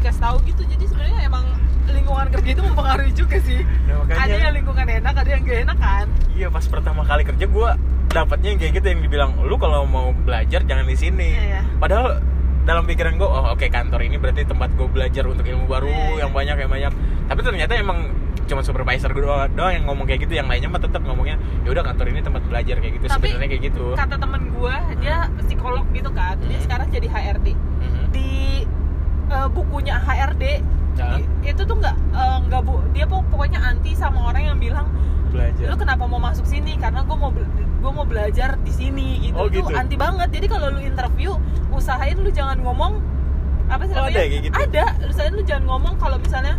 dikasih 0.04 0.20
tahu 0.20 0.37
gitu 0.44 0.62
jadi 0.68 0.84
sebenarnya 0.84 1.18
emang 1.25 1.44
lingkungan 1.87 2.26
kerja 2.30 2.50
itu 2.50 2.62
mempengaruhi 2.62 3.12
juga 3.14 3.37
sih. 3.40 3.61
Nah, 3.61 3.94
makanya- 3.99 4.20
ada 4.23 4.37
yang 4.38 4.54
lingkungan 4.54 4.87
enak 4.90 5.14
ada 5.14 5.30
yang 5.30 5.42
gak 5.42 5.58
enak 5.64 5.78
kan? 5.78 6.06
Iya 6.30 6.49
pas 6.49 6.64
pertama 6.66 7.00
kali 7.02 7.23
kerja 7.25 7.46
gue 7.46 7.68
dapatnya 8.11 8.49
yang 8.50 8.58
kayak 8.58 8.73
gitu 8.75 8.87
yang 8.87 9.00
dibilang 9.00 9.30
lu 9.40 9.56
kalau 9.56 9.84
mau 9.87 10.12
belajar 10.14 10.61
jangan 10.62 10.84
di 10.84 10.92
sini. 10.94 11.28
Iya, 11.30 11.44
iya. 11.46 11.61
padahal 11.75 12.20
dalam 12.62 12.84
pikiran 12.84 13.12
gue 13.14 13.25
oh 13.26 13.44
oke 13.50 13.64
kantor 13.66 14.00
ini 14.02 14.16
berarti 14.16 14.44
tempat 14.44 14.73
gue 14.73 14.84
belajar 14.87 15.25
untuk 15.25 15.40
ilmu 15.42 15.64
baru 15.66 15.88
Iya, 15.88 16.20
yang 16.20 16.30
banyak 16.30 16.56
yang 16.58 16.70
banyak. 16.70 16.92
Tapi 17.25 17.40
ternyata 17.40 17.73
emang 17.75 17.99
cuma 18.44 18.61
supervisor 18.61 19.08
gue 19.11 19.23
doang, 19.23 19.49
doang 19.50 19.73
yang 19.73 19.84
ngomong 19.87 20.04
kayak 20.04 20.20
gitu 20.23 20.37
yang 20.37 20.44
lainnya 20.44 20.68
mah 20.68 20.76
tetap 20.78 21.00
ngomongnya 21.00 21.37
ya 21.64 21.68
udah 21.70 21.80
kantor 21.82 22.12
ini 22.12 22.20
tempat 22.20 22.44
belajar 22.44 22.76
kayak 22.76 22.92
gitu 22.94 23.06
Tapi 23.06 23.25
sebenarnya 23.26 23.49
kayak 23.50 23.62
gitu. 23.66 23.84
kata 23.94 24.16
temen 24.18 24.42
gue 24.50 24.75
dia 25.00 25.16
psikolog 25.40 25.84
gitu 25.90 26.11
kan 26.11 26.37
dia 26.38 26.52
Hmm. 26.52 26.61
sekarang 26.61 26.88
jadi 26.90 27.06
HRD 27.08 27.49
Mhm. 27.56 28.04
di 28.11 28.28
eh, 29.26 29.49
bukunya 29.49 29.97
HRD 29.99 30.45
Ya. 30.95 31.19
itu 31.43 31.66
tuh 31.66 31.75
nggak 31.75 31.97
eh, 32.14 32.38
nggak 32.47 32.61
bu 32.62 32.78
dia 32.95 33.02
po- 33.02 33.26
pokoknya 33.26 33.59
anti 33.59 33.93
sama 33.93 34.31
orang 34.31 34.47
yang 34.47 34.59
bilang 34.59 34.87
belajar. 35.26 35.66
Lu 35.66 35.75
kenapa 35.75 36.07
mau 36.07 36.23
masuk 36.23 36.47
sini? 36.47 36.78
Karena 36.78 37.02
gue 37.02 37.16
mau 37.19 37.35
gue 37.35 37.90
mau 37.90 38.07
belajar 38.07 38.54
di 38.57 38.71
sini 38.71 39.19
gitu. 39.21 39.35
Oh, 39.35 39.50
itu 39.50 39.59
gitu. 39.59 39.75
anti 39.75 39.99
banget. 39.99 40.31
Jadi 40.31 40.47
kalau 40.47 40.71
lu 40.71 40.78
interview 40.78 41.35
usahain 41.69 42.14
lu 42.14 42.31
jangan 42.31 42.62
ngomong 42.62 43.02
apa 43.66 43.83
sih 43.83 43.93
Oh, 43.93 44.07
namanya? 44.07 44.14
ada 44.14 44.23
gitu? 44.31 44.54
ada. 44.54 44.85
Usahain 45.04 45.35
lu 45.35 45.43
jangan 45.43 45.64
ngomong 45.66 45.99
kalau 45.99 46.14
misalnya 46.16 46.54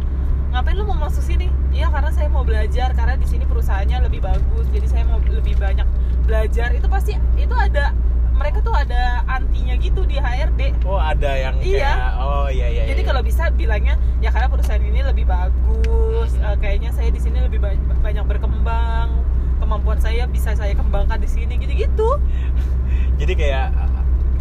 ngapain 0.51 0.75
lu 0.75 0.83
mau 0.83 0.99
masuk 0.99 1.23
sini? 1.23 1.47
Iya 1.71 1.87
karena 1.87 2.11
saya 2.11 2.27
mau 2.27 2.43
belajar 2.43 2.91
karena 2.91 3.15
di 3.15 3.23
sini 3.25 3.43
perusahaannya 3.43 4.03
lebih 4.03 4.19
bagus 4.19 4.67
jadi 4.67 4.87
saya 4.89 5.03
mau 5.05 5.23
lebih 5.23 5.55
banyak 5.55 5.87
belajar. 6.23 6.75
Itu 6.75 6.91
pasti 6.91 7.15
itu 7.35 7.55
ada 7.55 7.95
mereka 8.35 8.59
tuh 8.59 8.71
ada 8.71 9.01
antinya 9.25 9.73
gitu 9.75 10.03
di 10.03 10.15
HRD 10.15 10.61
oh 10.83 10.95
ada 10.95 11.31
yang 11.33 11.55
Iya. 11.57 11.79
kayak 11.87 11.97
oh 12.17 12.47
iya 12.47 12.67
iya 12.69 12.83
jadi 12.85 12.99
iya. 12.99 13.07
kalau 13.07 13.21
bisa 13.21 13.43
bilangnya 13.49 13.95
ya 14.19 14.29
karena 14.29 14.47
perusahaan 14.47 14.79
ini 14.79 15.01
lebih 15.01 15.25
bagus 15.25 16.31
Hmm. 16.31 16.43
eh, 16.43 16.57
kayaknya 16.57 16.89
saya 16.91 17.09
di 17.09 17.17
sini 17.17 17.37
lebih 17.39 17.57
ba- 17.57 17.73
banyak 18.01 18.25
berkembang 18.25 19.09
kemampuan 19.57 19.97
saya 19.97 20.25
bisa 20.25 20.51
saya 20.51 20.73
kembangkan 20.73 21.17
di 21.17 21.27
sini 21.27 21.55
gitu-gitu 21.55 22.19
jadi 23.19 23.33
kayak 23.33 23.65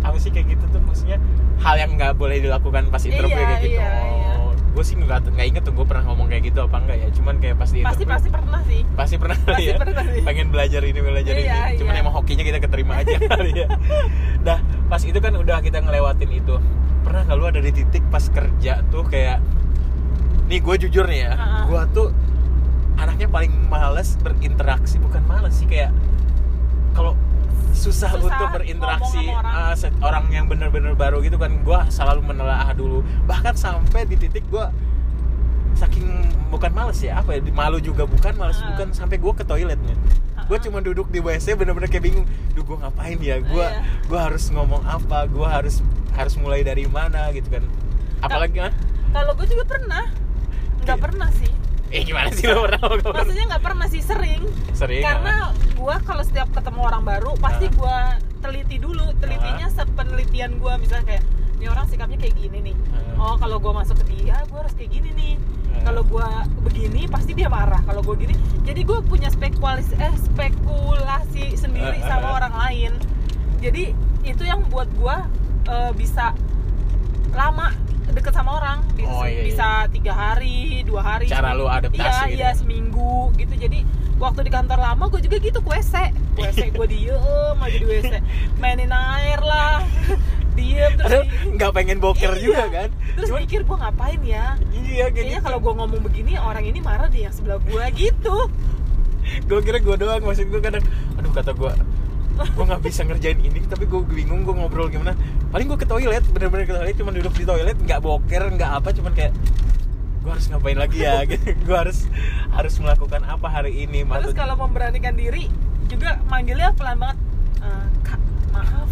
apa 0.03 0.17
sih 0.19 0.29
kayak 0.29 0.47
gitu 0.51 0.65
tuh 0.69 0.81
maksudnya 0.81 1.17
hal 1.59 1.75
yang 1.77 1.95
nggak 1.95 2.13
boleh 2.15 2.37
dilakukan 2.39 2.89
pas 2.89 3.01
interview 3.01 3.33
Iya, 3.33 3.47
kayak 3.47 3.63
gitu 3.63 3.79
iya, 3.79 3.89
iya. 3.89 4.24
Gue 4.75 4.83
sih 4.83 4.95
nggak 4.95 5.31
nggak 5.31 5.47
inget 5.47 5.63
tuh 5.63 5.73
gue 5.73 5.87
pernah 5.87 6.05
ngomong 6.05 6.27
kayak 6.27 6.51
gitu 6.51 6.59
apa 6.61 6.77
enggak 6.77 6.99
ya 6.99 7.09
cuman 7.15 7.35
kayak 7.39 7.57
pas 7.57 7.71
di 7.71 7.79
pasti 7.79 8.03
interview 8.03 8.11
pasti 8.11 8.29
pernah 8.29 8.61
sih 8.61 8.81
pasti 8.93 9.15
pernah 9.17 9.39
Pasti 9.39 9.65
ya 9.65 9.75
pernah 9.77 10.03
sih. 10.05 10.23
pengen 10.23 10.47
belajar 10.49 10.81
ini 10.83 10.99
belajar 10.99 11.33
Iya, 11.33 11.47
ini 11.71 11.79
cuman 11.79 11.93
iya. 11.93 12.01
emang 12.01 12.15
hokinya 12.15 12.43
kita 12.43 12.59
keterima 12.59 12.93
aja 12.99 13.15
kali 13.31 13.51
ya 13.55 13.67
dah 14.41 14.59
pas 14.87 15.01
itu 15.01 15.15
kan 15.17 15.33
udah 15.33 15.57
kita 15.61 15.79
ngelewatin 15.79 16.31
itu 16.33 16.55
pernah 17.01 17.21
nggak 17.23 17.37
lu 17.37 17.45
ada 17.47 17.61
di 17.61 17.71
titik 17.71 18.03
pas 18.11 18.25
kerja 18.27 18.83
tuh 18.89 19.05
kayak 19.05 19.39
nih 20.45 20.59
gue 20.59 20.75
jujur 20.83 21.07
nih 21.07 21.21
ya 21.23 21.33
Ha-ha. 21.33 21.59
gue 21.65 21.81
tuh 21.95 22.09
anaknya 22.97 23.27
paling 23.27 23.53
males 23.65 24.19
berinteraksi 24.19 24.99
bukan 24.99 25.23
males 25.23 25.55
sih 25.55 25.65
kayak 25.65 25.95
kalau 26.93 27.15
susah, 27.75 28.15
Susah 28.15 28.23
untuk 28.23 28.49
berinteraksi 28.55 29.29
orang. 29.29 29.75
se- 29.75 29.93
orang 30.01 30.25
yang 30.29 30.47
bener-bener 30.47 30.95
baru 30.95 31.19
gitu 31.21 31.37
kan. 31.37 31.53
Gue 31.61 31.77
selalu 31.89 32.23
menelaah 32.25 32.71
dulu. 32.73 32.99
Bahkan 33.25 33.55
sampai 33.55 34.07
di 34.07 34.17
titik 34.17 34.47
gue 34.47 34.63
saking 35.75 36.07
bukan 36.49 36.71
males 36.71 36.97
ya 36.97 37.19
apa 37.19 37.35
ya 37.35 37.43
malu 37.51 37.83
juga 37.83 38.07
bukan 38.07 38.31
males 38.33 38.57
Ah. 38.57 38.71
bukan 38.71 38.95
sampai 38.95 39.19
gue 39.19 39.33
ke 39.33 39.43
toiletnya. 39.43 39.99
Gue 40.45 40.55
Ah. 40.55 40.63
cuma 40.63 40.79
duduk 40.79 41.11
di 41.11 41.19
WC 41.19 41.55
bener-bener 41.55 41.91
kayak 41.91 42.05
bingung 42.05 42.25
duh 42.55 42.63
gue 42.63 42.77
ngapain 42.79 43.19
ya? 43.19 43.43
Gue 43.43 43.59
Iya. 43.61 43.83
gue 44.07 44.19
harus 44.21 44.49
ngomong 44.49 44.87
apa? 44.87 45.27
Gue 45.27 45.45
harus 45.45 45.83
harus 46.13 46.35
mulai 46.37 46.63
dari 46.63 46.87
mana? 46.87 47.27
gitu 47.31 47.51
kan. 47.51 47.67
Apalagi 48.21 48.63
ah 48.63 48.73
kalau 49.11 49.35
gue 49.35 49.47
juga 49.47 49.67
pernah. 49.69 50.07
Nggak 50.81 50.99
pernah 51.01 51.29
sih 51.33 51.51
eh 51.93 52.03
gimana 52.03 52.29
sih 52.33 52.49
lo 52.49 52.65
pernah 52.65 52.81
maksudnya 53.13 53.45
nggak 53.55 53.63
pernah 53.63 53.87
sih 53.91 54.03
sering. 54.03 54.43
Sering 54.75 55.05
karena 55.05 55.53
gue 55.75 55.95
kalau 56.07 56.23
setiap 56.25 56.49
ketemu 56.51 56.81
orang 56.81 57.03
baru 57.05 57.33
pasti 57.39 57.67
Ah. 57.69 57.73
gue 57.75 57.99
teliti 58.41 58.77
dulu. 58.81 59.07
Telitinya 59.21 59.67
sepenelitian 59.71 60.59
gue 60.59 60.73
misalnya 60.81 61.07
kayak 61.17 61.25
ini 61.55 61.67
orang 61.71 61.87
sikapnya 61.87 62.19
kayak 62.19 62.35
gini 62.35 62.59
nih. 62.73 62.77
Ah. 63.19 63.31
oh 63.31 63.35
kalau 63.39 63.63
gue 63.63 63.73
masuk 63.73 63.97
ke 64.03 64.05
dia 64.17 64.43
gue 64.49 64.59
harus 64.59 64.75
kayak 64.75 64.91
gini 64.91 65.11
nih. 65.15 65.35
Ah. 65.71 65.91
kalau 65.91 66.03
gue 66.03 66.27
begini 66.67 67.07
pasti 67.07 67.33
dia 67.37 67.47
marah. 67.47 67.81
Kalau 67.87 68.01
gue 68.03 68.15
gini 68.17 68.35
jadi 68.67 68.81
gue 68.83 68.99
punya 69.07 69.29
spekulasi 69.31 69.95
eh 70.01 70.15
spekulasi 70.19 71.55
sendiri 71.55 72.01
Ah, 72.01 72.05
ah, 72.05 72.09
sama 72.11 72.29
ah. 72.33 72.37
orang 72.43 72.55
lain. 72.69 72.93
Jadi 73.63 73.95
itu 74.25 74.43
yang 74.43 74.65
buat 74.73 74.89
gue 74.99 75.17
eh, 75.69 75.93
bisa 75.95 76.33
lama 77.35 77.67
deket 78.07 78.31
sama 78.31 78.51
orang 78.55 78.79
bisa, 78.95 79.11
Oh, 79.11 79.25
iya, 79.25 79.33
iya. 79.33 79.43
bisa 79.45 79.67
tiga 79.91 80.13
hari 80.13 80.57
dua 80.83 81.03
hari 81.03 81.27
Cara 81.27 81.51
lu 81.51 81.67
adaptasi 81.67 81.99
iya 81.99 82.23
gitu 82.25 82.37
iya 82.37 82.47
ya? 82.47 82.51
seminggu 82.55 83.15
gitu. 83.35 83.55
Jadi 83.57 83.79
waktu 84.15 84.41
di 84.41 84.51
kantor 84.51 84.79
lama 84.79 85.05
gue 85.09 85.21
juga 85.21 85.37
gitu 85.39 85.59
Ke 85.59 85.71
WC 85.75 85.95
gue 86.71 86.87
diem 86.87 87.19
aja 87.59 87.75
di 87.75 87.85
WC 87.85 88.13
mainin 88.57 88.91
air 88.91 89.41
lah. 89.41 89.83
Diem 90.55 90.95
terus 90.95 91.11
di- 91.19 91.51
nggak 91.53 91.71
pengen 91.73 91.99
boker 91.99 92.31
Iya. 92.31 92.39
juga 92.39 92.65
kan? 92.69 92.89
terus 93.13 93.27
Cuman- 93.29 93.43
mikir 93.43 93.61
gue 93.61 93.77
ngapain 93.77 94.21
ya? 94.23 94.47
Iya 94.71 95.05
kayak 95.05 95.11
kayaknya 95.11 95.35
gitu. 95.35 95.45
kalau 95.45 95.59
gue 95.59 95.73
ngomong 95.75 96.01
begini 96.01 96.33
orang 96.37 96.65
ini 96.65 96.79
marah 96.79 97.09
di 97.09 97.19
yang 97.21 97.35
sebelah 97.35 97.59
gue 97.61 97.83
gitu. 97.93 98.37
Gue 99.49 99.59
kira 99.59 99.81
gue 99.81 99.97
doang 99.97 100.21
maksud 100.21 100.47
gue 100.47 100.61
kadang 100.61 100.85
aduh 101.15 101.33
kata 101.33 101.51
gue 101.51 101.73
gue 102.35 102.65
nggak 102.65 102.83
bisa 102.83 103.01
ngerjain 103.03 103.39
ini 103.39 103.63
tapi 103.63 103.85
gue 103.85 104.01
bingung 104.05 104.43
gue 104.43 104.53
ngobrol 104.53 104.87
gimana. 104.87 105.15
Paling 105.49 105.67
gue 105.67 105.77
ke 105.77 105.87
toilet 105.87 106.25
bener-bener 106.29 106.65
ke 106.65 106.75
toilet 106.75 106.95
cuma 106.95 107.11
duduk 107.11 107.33
di 107.33 107.45
toilet 107.45 107.79
nggak 107.79 108.01
boker 108.01 108.43
nggak 108.51 108.71
apa 108.75 108.89
cuman 108.91 109.13
kayak 109.13 109.33
gue 110.21 110.31
harus 110.31 110.47
ngapain 110.49 110.75
lagi 110.75 110.99
ya? 111.01 111.23
Gitu. 111.31 111.55
Gue 111.61 111.77
harus 111.77 112.11
harus 112.51 112.75
melakukan 112.77 113.23
apa 113.23 113.47
hari 113.47 113.83
ini 113.83 114.03
terus 114.03 114.11
Maksud- 114.31 114.37
kalau 114.37 114.55
memberanikan 114.57 115.15
diri 115.15 115.47
juga 115.85 116.19
manggilnya 116.25 116.73
pelan 116.73 116.97
banget 116.97 117.19
"Eh, 117.61 117.87
kak 118.03 118.21
maaf 118.51 118.91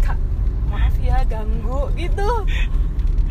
kak 0.00 0.18
maaf 0.66 0.94
ya 0.98 1.22
ganggu 1.24 1.86
gitu. 1.94 2.28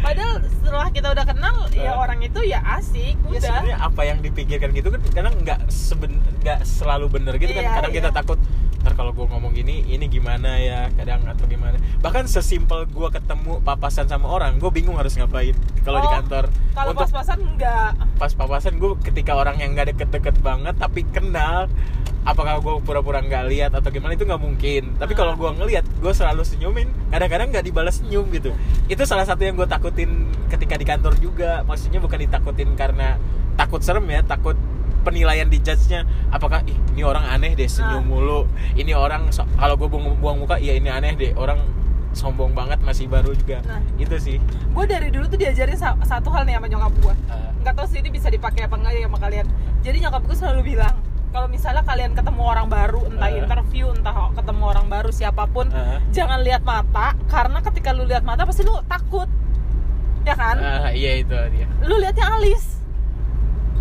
Padahal 0.01 0.41
setelah 0.41 0.89
kita 0.89 1.07
udah 1.09 1.25
kenal 1.25 1.55
ya 1.69 1.91
Eh. 1.91 1.95
orang 1.95 2.19
itu 2.19 2.41
ya 2.41 2.57
asik 2.73 3.13
ya 3.21 3.29
udah. 3.29 3.41
sebenarnya 3.43 3.77
apa 3.79 4.01
yang 4.01 4.17
dipikirkan 4.19 4.69
gitu 4.71 4.89
kan 4.89 5.01
kadang 5.11 5.35
nggak 5.39 5.59
seben 5.67 6.17
nggak 6.39 6.61
selalu 6.61 7.05
bener 7.11 7.35
gitu 7.35 7.51
kan. 7.51 7.61
Iya, 7.61 7.75
kadang 7.75 7.91
iya. 7.91 7.97
kita 7.99 8.09
takut 8.11 8.39
ntar 8.81 8.97
kalau 8.97 9.13
gue 9.13 9.23
ngomong 9.23 9.53
gini 9.53 9.85
ini 9.85 10.09
gimana 10.09 10.57
ya 10.57 10.89
kadang 10.97 11.21
atau 11.25 11.45
gimana. 11.45 11.77
Bahkan 12.01 12.25
sesimpel 12.25 12.89
gue 12.89 13.09
ketemu 13.13 13.61
papasan 13.61 14.09
sama 14.09 14.25
orang 14.25 14.57
gue 14.57 14.71
bingung 14.73 14.97
harus 14.97 15.13
ngapain 15.13 15.53
kalau 15.85 16.01
di 16.01 16.09
Oh, 16.09 16.13
kantor. 16.17 16.45
kalau 16.73 16.91
untuk 16.91 17.05
pas-pasan 17.05 17.39
enggak. 17.45 17.93
Pas 18.17 18.31
papasan 18.33 18.73
gue 18.75 18.91
ketika 19.05 19.37
orang 19.37 19.61
yang 19.61 19.77
nggak 19.77 19.93
deket-deket 19.93 20.35
banget 20.41 20.73
tapi 20.75 21.05
kenal 21.07 21.69
apakah 22.21 22.61
gue 22.61 22.73
pura-pura 22.85 23.17
nggak 23.17 23.43
lihat 23.49 23.71
atau 23.73 23.89
gimana 23.89 24.13
itu 24.13 24.25
nggak 24.25 24.41
mungkin. 24.41 24.97
Tapi 24.97 25.13
kalau 25.13 25.33
gue 25.37 25.49
ngelihat 25.61 25.85
gue 26.01 26.13
selalu 26.13 26.41
senyumin. 26.41 26.89
Kadang-kadang 27.13 27.53
nggak 27.53 27.65
dibalas 27.65 28.01
senyum 28.01 28.29
gitu. 28.33 28.49
Itu 28.89 29.05
salah 29.05 29.25
satu 29.25 29.45
yang 29.45 29.57
gue 29.57 29.65
takutin 29.65 30.25
ketika 30.49 30.73
di 30.77 30.85
kantor 30.85 31.17
juga. 31.21 31.61
Maksudnya 31.65 32.01
bukan 32.01 32.17
ditakutin 32.17 32.73
karena 32.73 33.17
takut 33.57 33.81
serem 33.85 34.05
ya 34.09 34.25
takut 34.25 34.57
penilaian 35.01 35.45
di 35.45 35.57
judge-nya 35.57 36.01
apakah 36.29 36.61
ih 36.63 36.77
ini 36.91 37.01
orang 37.01 37.25
aneh 37.25 37.53
deh 37.53 37.65
senyum 37.65 37.99
Ah. 37.99 38.07
mulu. 38.07 38.39
Ini 38.73 38.93
orang 38.93 39.29
so- 39.29 39.49
kalau 39.53 39.75
gue 39.75 39.85
buang, 39.85 40.17
buang 40.17 40.37
muka 40.39 40.55
ya 40.55 40.73
ini 40.73 40.87
aneh 40.87 41.13
deh 41.13 41.33
orang 41.33 41.57
sombong 42.11 42.51
banget 42.51 42.77
masih 42.81 43.07
baru 43.07 43.31
juga. 43.31 43.63
Nah. 43.63 43.79
itu 43.95 44.15
sih. 44.17 44.37
Gue 44.69 44.83
dari 44.83 45.07
dulu 45.07 45.25
tuh 45.25 45.37
diajarin 45.37 45.75
sa- 45.75 45.95
satu 46.01 46.27
hal 46.29 46.43
nih 46.43 46.55
sama 46.55 46.67
nyokap 46.67 46.93
gue 46.97 47.13
Uh, 47.27 47.49
nggak 47.61 47.73
tahu 47.73 47.87
sih 47.87 47.99
ini 47.99 48.09
bisa 48.09 48.27
dipakai 48.27 48.65
apa 48.65 48.75
enggak 48.75 48.93
ya 48.93 49.05
sama 49.05 49.17
kalian. 49.17 49.45
Jadi 49.79 49.97
nyokap 49.99 50.21
gue 50.25 50.35
selalu 50.35 50.61
bilang 50.67 50.95
kalau 51.31 51.47
misalnya 51.47 51.79
kalian 51.81 52.11
ketemu 52.11 52.41
orang 52.43 52.67
baru 52.67 53.07
entah 53.07 53.29
Eh. 53.29 53.39
interview 53.39 53.85
entah 53.89 54.13
ketemu 54.33 54.63
orang 54.67 54.85
baru 54.85 55.09
siapa 55.09 55.47
pun 55.47 55.69
uh, 55.69 56.03
jangan 56.09 56.41
lihat 56.41 56.59
mata 56.61 57.15
karena 57.25 57.61
ketika 57.61 57.89
lu 57.91 58.03
lihat 58.03 58.21
mata 58.21 58.43
pasti 58.43 58.61
lu 58.61 58.75
takut. 58.85 59.29
Ya 60.21 60.35
kan? 60.35 60.59
Uh, 60.59 60.91
iya 60.91 61.17
itu 61.17 61.31
dia. 61.31 61.65
Lu 61.81 61.95
lihatnya 61.95 62.27
alis 62.29 62.80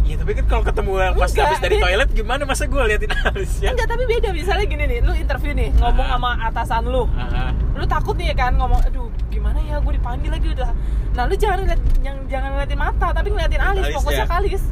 Iya 0.02 0.16
tapi 0.16 0.32
kan 0.32 0.44
kalau 0.44 0.62
ketemu 0.62 0.90
yang 0.98 1.14
pas 1.14 1.30
Enggak, 1.30 1.44
habis 1.46 1.60
dari 1.60 1.76
toilet 1.78 2.08
gimana 2.10 2.42
masa 2.42 2.64
gue 2.64 2.82
liatin 2.84 3.10
alisnya? 3.26 3.70
enggak 3.70 3.88
tapi 3.88 4.04
beda 4.04 4.28
misalnya 4.30 4.64
gini 4.64 4.84
nih 4.86 4.98
lu 5.00 5.12
interview 5.12 5.52
nih 5.52 5.70
ngomong 5.72 6.02
Ah. 6.02 6.12
sama 6.12 6.30
atasan 6.44 6.82
lu 6.84 7.04
Ah, 7.12 7.50
lu 7.72 7.84
takut 7.84 8.14
nih 8.14 8.32
kan 8.32 8.52
ngomong 8.52 8.80
aduh 8.82 9.06
gimana 9.28 9.58
ya 9.60 9.78
gue 9.78 9.92
dipanggil 9.92 10.28
lagi 10.28 10.48
udah 10.50 10.70
nah 11.10 11.24
lu 11.24 11.34
jangan 11.34 11.62
lihat 11.62 11.80
yang 12.00 12.16
jangan 12.26 12.48
ngeliatin 12.52 12.76
mata 12.76 13.08
tapi 13.10 13.28
ngeliatin 13.28 13.60
alis 13.60 13.84
Alis, 13.84 13.94
fokusnya 13.96 14.18
ya. 14.18 14.26
ke 14.26 14.34
alis 14.36 14.62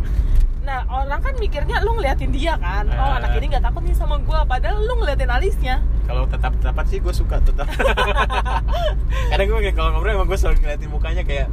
nah 0.61 0.85
orang 0.87 1.21
kan 1.23 1.35
mikirnya 1.35 1.77
lu 1.81 1.91
ngeliatin 1.95 2.29
dia 2.29 2.55
kan 2.57 2.85
oh 2.89 2.99
Ah. 2.99 3.17
anak 3.17 3.31
ini 3.37 3.47
nggak 3.49 3.65
takut 3.65 3.83
nih 3.83 3.95
sama 3.95 4.19
gue 4.19 4.39
padahal 4.45 4.77
lu 4.79 4.95
ngeliatin 4.97 5.31
alisnya 5.31 5.77
kalau 6.05 6.25
tetap 6.25 6.53
tetapan 6.55 6.85
sih 6.85 6.99
gue 6.99 7.13
suka 7.13 7.37
tetap. 7.39 7.69
Kadang 9.31 9.47
gue 9.47 9.61
kayak 9.61 9.77
kalau 9.77 9.93
ngobrol 9.93 10.13
emang 10.15 10.25
gue 10.27 10.37
selalu 10.37 10.57
ngeliatin 10.59 10.89
mukanya 10.89 11.23
kayak 11.23 11.47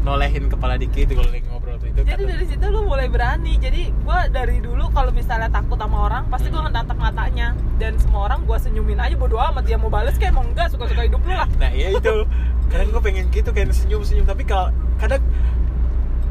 nolehin 0.00 0.48
kepala 0.48 0.74
dikit 0.74 1.06
kalau 1.08 1.22
lagi 1.24 1.44
ngobrol 1.44 1.46
tuh 1.46 1.46
itu. 1.46 1.49
Jadi 2.02 2.22
dari 2.24 2.44
situ 2.44 2.64
lu 2.66 2.80
mulai 2.82 3.06
berani 3.06 3.56
jadi 3.56 3.88
gue 3.88 4.18
dari 4.30 4.58
dulu 4.58 4.88
kalau 4.90 5.10
misalnya 5.10 5.48
takut 5.48 5.74
sama 5.74 6.06
orang 6.06 6.22
pasti 6.26 6.46
gue 6.46 6.56
Hmm. 6.56 6.68
ngetatap 6.68 6.96
matanya 6.96 7.46
dan 7.76 7.96
semua 7.96 8.26
orang 8.26 8.44
gue 8.44 8.56
senyumin 8.56 8.96
aja 8.96 9.14
bodo 9.14 9.36
amat 9.36 9.64
dia 9.64 9.76
mau 9.76 9.88
bales 9.88 10.14
kayak 10.14 10.30
mau 10.30 10.42
enggak 10.42 10.68
suka 10.68 10.84
suka 10.86 11.02
hidup 11.02 11.20
lu 11.20 11.32
lah 11.32 11.48
Nah 11.56 11.70
iya 11.70 11.88
itu. 11.90 12.14
Kadang 12.66 12.88
gue 12.90 13.02
pengen 13.02 13.24
gitu 13.28 13.50
kayak 13.50 13.72
senyum 13.72 14.00
senyum 14.00 14.24
tapi 14.24 14.44
kalau 14.44 14.68
kadang 14.96 15.24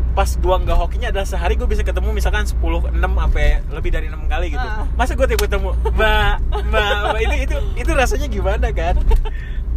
pas 0.10 0.36
gua 0.36 0.58
nggak 0.58 0.76
hokinya 0.76 1.08
adalah 1.10 1.24
sehari 1.24 1.56
gue 1.56 1.64
bisa 1.64 1.80
ketemu 1.80 2.12
misalkan 2.12 2.44
10 2.44 2.60
6 2.92 2.98
sampai 3.00 3.48
lebih 3.70 3.90
dari 3.90 4.10
enam 4.10 4.26
kali 4.26 4.52
gitu. 4.52 4.60
Ah. 4.60 4.84
Masa 4.94 5.16
gue 5.16 5.24
tiba 5.26 5.48
ketemu, 5.48 5.72
"Mbak, 5.86 6.34
Mbak, 6.68 6.92
Mbak," 7.06 7.22
itu 7.24 7.36
itu 7.40 7.56
itu 7.78 7.92
rasanya 7.94 8.28
gimana 8.28 8.68
kan? 8.70 9.00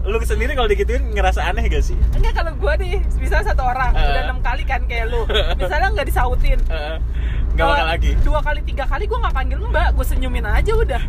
Lu 0.02 0.18
sendiri 0.18 0.52
kalau 0.52 0.66
digituin 0.66 1.02
ngerasa 1.08 1.40
aneh 1.44 1.64
gak 1.64 1.80
sih? 1.80 1.94
enggak 2.12 2.34
kalau 2.34 2.52
gue 2.52 2.72
nih 2.76 2.92
misalnya 3.16 3.46
satu 3.48 3.62
orang 3.64 3.90
Ah. 3.90 4.02
udah 4.04 4.22
enam 4.24 4.38
kali 4.40 4.62
kan 4.62 4.82
kayak 4.84 5.06
lu 5.08 5.22
misalnya 5.60 5.88
nggak 5.90 6.06
disautin. 6.06 6.58
Gak 7.52 7.64
bakal 7.64 7.84
Eh, 7.84 7.90
lagi. 7.90 8.10
dua 8.20 8.40
kali 8.40 8.60
tiga 8.62 8.84
kali 8.84 9.04
gue 9.04 9.14
nggak 9.14 9.30
panggil 9.32 9.58
mbak 9.60 9.88
gue 9.92 10.04
senyumin 10.04 10.42
aja 10.42 10.72
udah 10.72 11.02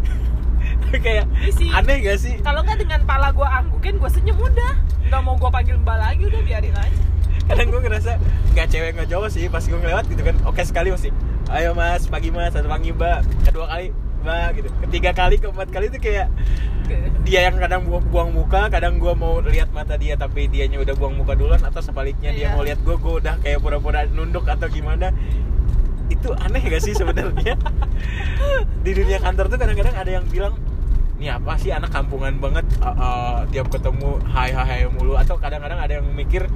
kayak 1.06 1.26
Isi. 1.42 1.68
aneh 1.70 1.98
gak 2.00 2.18
sih? 2.18 2.36
kalau 2.40 2.62
nggak 2.62 2.78
dengan 2.80 3.02
pala 3.02 3.30
gue 3.30 3.44
anggukin 3.44 3.98
gue 3.98 4.08
senyum 4.08 4.38
udah 4.38 4.74
nggak 5.04 5.22
mau 5.22 5.36
gue 5.36 5.50
panggil 5.50 5.76
mbak 5.76 5.98
lagi 5.98 6.24
udah 6.24 6.42
biarin 6.42 6.76
aja 6.76 7.02
Kadang 7.44 7.68
gue 7.70 7.82
ngerasa 7.82 8.12
nggak 8.54 8.68
cewek 8.68 8.92
nggak 8.94 9.10
cowok 9.10 9.28
sih 9.28 9.46
pas 9.48 9.60
gue 9.60 9.76
ngelewat 9.76 10.06
gitu 10.06 10.22
kan. 10.22 10.36
Oke 10.46 10.64
sekali 10.64 10.90
masih. 10.90 11.12
Ayo 11.50 11.74
mas, 11.74 12.08
pagi 12.08 12.30
mas, 12.30 12.52
atau 12.52 12.72
pagi 12.72 12.90
mbak. 12.90 13.20
Kedua 13.44 13.68
kali 13.68 13.92
mbak 14.24 14.50
gitu. 14.56 14.70
Ketiga 14.88 15.12
kali, 15.12 15.36
keempat 15.38 15.68
kali 15.70 15.86
itu 15.92 16.00
kayak 16.00 16.28
dia 17.24 17.48
yang 17.48 17.60
kadang 17.60 17.88
buang, 17.88 18.04
buang 18.12 18.30
muka, 18.32 18.72
kadang 18.72 19.00
gue 19.00 19.14
mau 19.16 19.40
lihat 19.44 19.72
mata 19.72 19.96
dia 19.96 20.16
tapi 20.16 20.48
dianya 20.52 20.80
udah 20.80 20.96
buang 20.96 21.16
muka 21.16 21.36
duluan 21.36 21.60
atau 21.64 21.80
sebaliknya 21.80 22.32
dia 22.32 22.52
Iya. 22.52 22.56
mau 22.56 22.64
lihat 22.64 22.80
gue, 22.84 22.96
gue 22.96 23.14
udah 23.24 23.36
kayak 23.44 23.60
pura-pura 23.60 24.08
nunduk 24.08 24.48
atau 24.48 24.68
gimana. 24.72 25.12
Itu 26.08 26.36
aneh 26.36 26.64
gak 26.64 26.84
sih 26.84 26.96
sebenarnya? 26.96 27.56
Di 28.84 28.92
dunia 28.92 29.20
kantor 29.20 29.48
tuh 29.52 29.58
kadang-kadang 29.60 29.96
ada 29.96 30.12
yang 30.12 30.26
bilang 30.28 30.56
ini 31.24 31.32
apa 31.32 31.56
sih 31.56 31.72
anak 31.72 31.88
kampungan 31.96 32.36
banget 32.36 32.68
uh, 32.84 32.92
uh, 32.92 33.36
tiap 33.48 33.72
ketemu 33.72 34.20
hai 34.28 34.52
hai 34.52 34.84
mulu 34.92 35.16
atau 35.16 35.40
kadang-kadang 35.40 35.80
ada 35.80 36.04
yang 36.04 36.08
mikir 36.12 36.52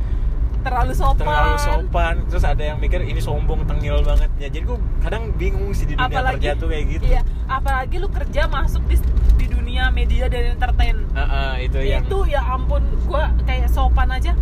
terlalu 0.68 0.94
sopan. 0.94 1.24
Terlalu 1.24 1.58
sopan. 1.58 2.16
Terus 2.28 2.44
ada 2.44 2.64
yang 2.64 2.78
mikir 2.78 3.00
ini 3.02 3.18
sombong 3.18 3.64
tengil 3.64 4.00
banget. 4.02 4.30
Ya 4.38 4.48
jadi 4.48 4.64
gue 4.66 4.78
kadang 5.00 5.24
bingung 5.34 5.72
sih 5.72 5.84
di 5.84 5.96
dunia 5.96 6.12
apalagi 6.12 6.36
kerja 6.38 6.52
tuh 6.56 6.68
kayak 6.68 6.86
gitu. 6.90 7.06
iya 7.08 7.22
apalagi 7.48 7.96
lu 7.98 8.08
kerja 8.08 8.42
masuk 8.46 8.84
di 8.86 8.96
di 9.36 9.46
dunia 9.48 9.88
media 9.90 10.28
dan 10.28 10.54
entertain. 10.54 10.96
Ah, 11.12 11.24
ah, 11.24 11.54
itu 11.58 11.80
yang 11.80 12.04
itu 12.04 12.20
ya 12.28 12.42
ampun 12.44 12.84
gua 13.04 13.32
kayak 13.44 13.68
sopan 13.68 14.10
aja. 14.10 14.36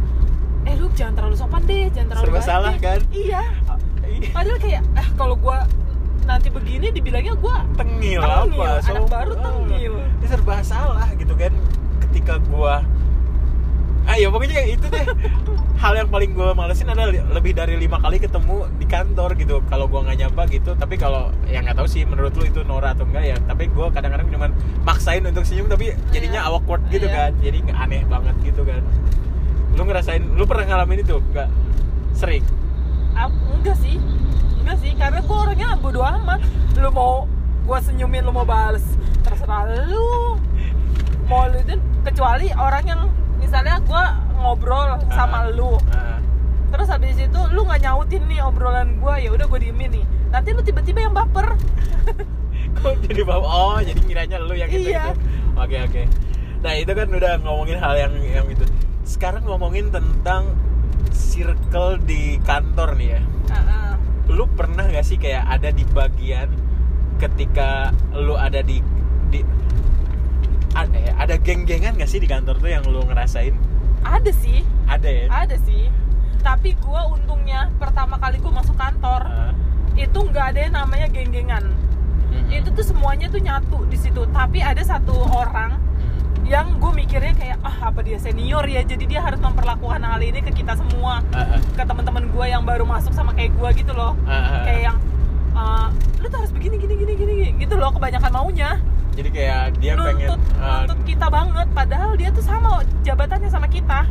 Eh 0.65 0.73
lu 0.75 0.89
jangan 0.91 1.13
terlalu 1.15 1.35
sopan 1.35 1.61
deh 1.63 1.87
jangan 1.89 2.07
terlalu 2.11 2.25
Serba 2.27 2.41
salah, 2.41 2.73
deh. 2.73 2.81
kan? 2.81 2.99
iya. 3.13 3.43
Ah, 3.65 3.77
ih, 4.03 4.33
padahal 4.33 4.57
kayak 4.57 4.81
eh 4.93 5.07
kalau 5.13 5.35
gua 5.35 5.69
nanti 6.25 6.49
begini 6.49 6.89
dibilangnya 6.89 7.37
gua 7.37 7.61
tengil, 7.75 8.17
Tengil, 8.17 8.57
apa? 8.57 8.65
anak 8.65 8.81
sombong. 8.81 9.09
baru 9.13 9.33
tengil. 9.37 9.93
ini 10.01 10.25
serba 10.25 10.55
salah 10.59 11.05
gitu 11.13 11.37
kan 11.37 11.53
ketika 12.01 12.41
gua 12.49 12.81
ah 14.05 14.15
ya 14.15 14.29
pokoknya 14.29 14.61
itu 14.69 14.85
deh. 14.85 15.05
Hal 15.75 15.93
yang 15.97 16.09
paling 16.09 16.31
gue 16.31 16.49
malesin 16.53 16.87
adalah 16.87 17.09
lebih 17.11 17.51
dari 17.51 17.75
lima 17.75 17.97
kali 17.99 18.17
ketemu 18.17 18.69
di 18.77 18.85
kantor 18.85 19.33
gitu. 19.35 19.59
Kalau 19.65 19.89
gua 19.89 20.05
nggak 20.05 20.17
nyapa 20.21 20.41
gitu 20.49 20.71
tapi 20.73 20.95
kalau 20.95 21.33
yang 21.45 21.65
nggak 21.65 21.77
tahu 21.77 21.87
sih 21.89 22.05
menurut 22.05 22.31
lu 22.37 22.45
itu 22.45 22.61
Nora 22.63 22.93
atau 22.93 23.03
enggak 23.03 23.25
ya. 23.25 23.37
Tapi 23.43 23.67
gua 23.73 23.89
kadang-kadang 23.89 24.29
cuman 24.29 24.49
maksain 24.85 25.25
untuk 25.25 25.43
senyum 25.43 25.67
tapi 25.67 25.91
jadinya 26.09 26.45
Iya. 26.45 26.53
awkward 26.53 26.81
gitu 26.89 27.05
Iya. 27.09 27.17
kan. 27.17 27.31
Jadi 27.41 27.59
aneh 27.73 28.01
banget 28.05 28.35
gitu 28.45 28.61
kan. 28.63 28.81
Lu 29.75 29.81
ngerasain 29.83 30.23
lu 30.23 30.43
pernah 30.47 30.65
ngalamin 30.69 31.01
itu 31.03 31.17
nggak? 31.33 31.49
Sering? 32.15 32.43
Ah, 33.13 33.27
enggak 33.27 33.75
sih. 33.77 33.97
Enggak 34.63 34.77
sih 34.79 34.91
karena 34.95 35.19
gua 35.25 35.49
orangnya 35.49 35.75
bodo 35.75 36.01
amat. 36.05 36.39
Lu 36.77 36.89
mau 36.93 37.25
gua 37.65 37.81
senyumin 37.81 38.23
lu 38.23 38.31
mau 38.31 38.45
bales. 38.45 38.85
Terserah 39.21 39.65
lu. 39.89 40.37
Mau 41.25 41.49
lu 41.49 41.57
itu 41.57 41.75
kecuali 42.05 42.53
orang 42.53 42.85
yang 42.85 43.01
misalnya 43.45 43.77
gua 43.81 44.03
ngobrol 44.35 44.89
sama 45.07 45.45
Ah, 45.45 45.49
lu. 45.49 45.77
ah. 45.87 46.17
terus 46.67 46.89
habis 46.89 47.15
itu 47.15 47.39
lu 47.49 47.61
nggak 47.63 47.81
nyautin 47.81 48.25
nih 48.25 48.41
obrolan 48.41 48.97
gua 48.97 49.15
ya 49.15 49.29
udah 49.29 49.45
gua 49.45 49.57
diemin 49.57 49.93
nih. 49.93 50.05
Nanti 50.27 50.49
lu 50.51 50.59
tiba-tiba 50.59 50.99
yang 50.99 51.13
baper. 51.13 51.53
Kok 52.75 52.93
jadi 53.01 53.21
bawa 53.23 53.45
oh 53.45 53.79
jadi 53.79 53.95
ngiranya 53.97 54.37
lu 54.39 54.53
yang 54.53 54.67
itu 54.67 54.89
Iya. 54.89 55.15
oke 55.55 55.77
oke. 55.85 56.03
Nah 56.59 56.73
itu 56.73 56.91
kan 56.91 57.07
udah 57.07 57.33
ngomongin 57.39 57.77
hal 57.77 57.95
yang 57.95 58.13
yang 58.19 58.47
itu 58.47 58.65
sekarang 59.03 59.45
ngomongin 59.45 59.87
tentang 59.87 60.51
circle 61.09 62.01
di 62.01 62.41
kantor 62.41 62.95
nih 62.95 63.09
ya. 63.11 63.21
Heeh. 63.47 63.91
lu 64.27 64.49
pernah 64.49 64.83
gak 64.83 65.05
sih 65.05 65.15
kayak 65.15 65.45
ada 65.47 65.69
di 65.69 65.85
bagian 65.85 66.49
ketika 67.15 67.93
lu 68.11 68.33
ada 68.33 68.59
di 68.59 68.81
di 69.25 69.45
ada 70.75 70.97
ya 70.97 71.13
ada 71.15 71.35
geng-gengan 71.39 71.95
gak 71.95 72.05
sih 72.05 72.19
di 72.19 72.27
kantor 72.27 72.59
tuh 72.59 72.67
yang 72.67 72.83
lu 72.83 73.01
ngerasain? 73.01 73.55
Ada 74.03 74.31
sih. 74.31 74.59
Ada 74.85 75.09
ya? 75.09 75.25
Ada 75.31 75.55
sih. 75.63 75.87
Tapi 76.39 76.77
gua 76.77 77.09
untungnya 77.09 77.71
pertama 77.75 78.19
kali 78.19 78.37
gua 78.37 78.61
masuk 78.61 78.75
kantor 78.75 79.21
Ah, 79.23 79.51
itu 79.95 80.19
nggak 80.19 80.45
ada 80.53 80.59
yang 80.61 80.75
namanya 80.75 81.07
geng-gengan. 81.07 81.63
Mm-mm. 82.25 82.51
itu 82.51 82.67
tuh 82.69 82.83
semuanya 82.83 83.31
tuh 83.31 83.39
nyatu 83.39 83.87
di 83.87 83.95
situ. 83.95 84.27
Tapi 84.29 84.59
ada 84.59 84.83
satu 84.83 85.15
orang 85.31 85.79
yang 86.45 86.77
gue 86.77 86.91
mikirnya 86.93 87.33
kayak 87.33 87.57
ah 87.63 87.89
apa 87.89 88.03
dia 88.03 88.19
senior 88.19 88.61
ya? 88.67 88.83
Jadi 88.83 89.07
dia 89.07 89.23
harus 89.23 89.39
memperlakukan 89.39 89.97
hal 89.97 90.19
ini 90.19 90.43
ke 90.43 90.51
kita 90.53 90.75
semua. 90.75 91.23
Ah, 91.31 91.57
ke 91.57 91.81
teman-teman 91.81 92.27
gue 92.27 92.45
yang 92.45 92.61
baru 92.61 92.83
masuk 92.83 93.15
sama 93.15 93.31
kayak 93.33 93.55
gue 93.55 93.69
gitu 93.81 93.95
loh. 93.95 94.13
Ah. 94.27 94.61
kayak 94.61 94.81
yang 94.83 94.97
"Eh, 95.55 95.87
lu 96.19 96.27
tuh 96.27 96.37
harus 96.43 96.51
begini 96.51 96.75
gini 96.75 96.93
gini 96.93 97.13
gini 97.15 97.33
gitu 97.55 97.79
loh 97.79 97.89
kebanyakan 97.89 98.27
maunya 98.29 98.75
jadi 99.15 99.29
kayak 99.31 99.63
dia 99.79 99.93
pengen 99.95 100.27
nuntut 100.35 100.41
ah, 100.59 100.83
nuntut 100.83 100.99
kita 101.07 101.27
banget 101.31 101.67
padahal 101.71 102.11
dia 102.19 102.29
tuh 102.35 102.43
sama 102.43 102.83
jabatannya 103.07 103.47
sama 103.47 103.67
kita. 103.71 104.03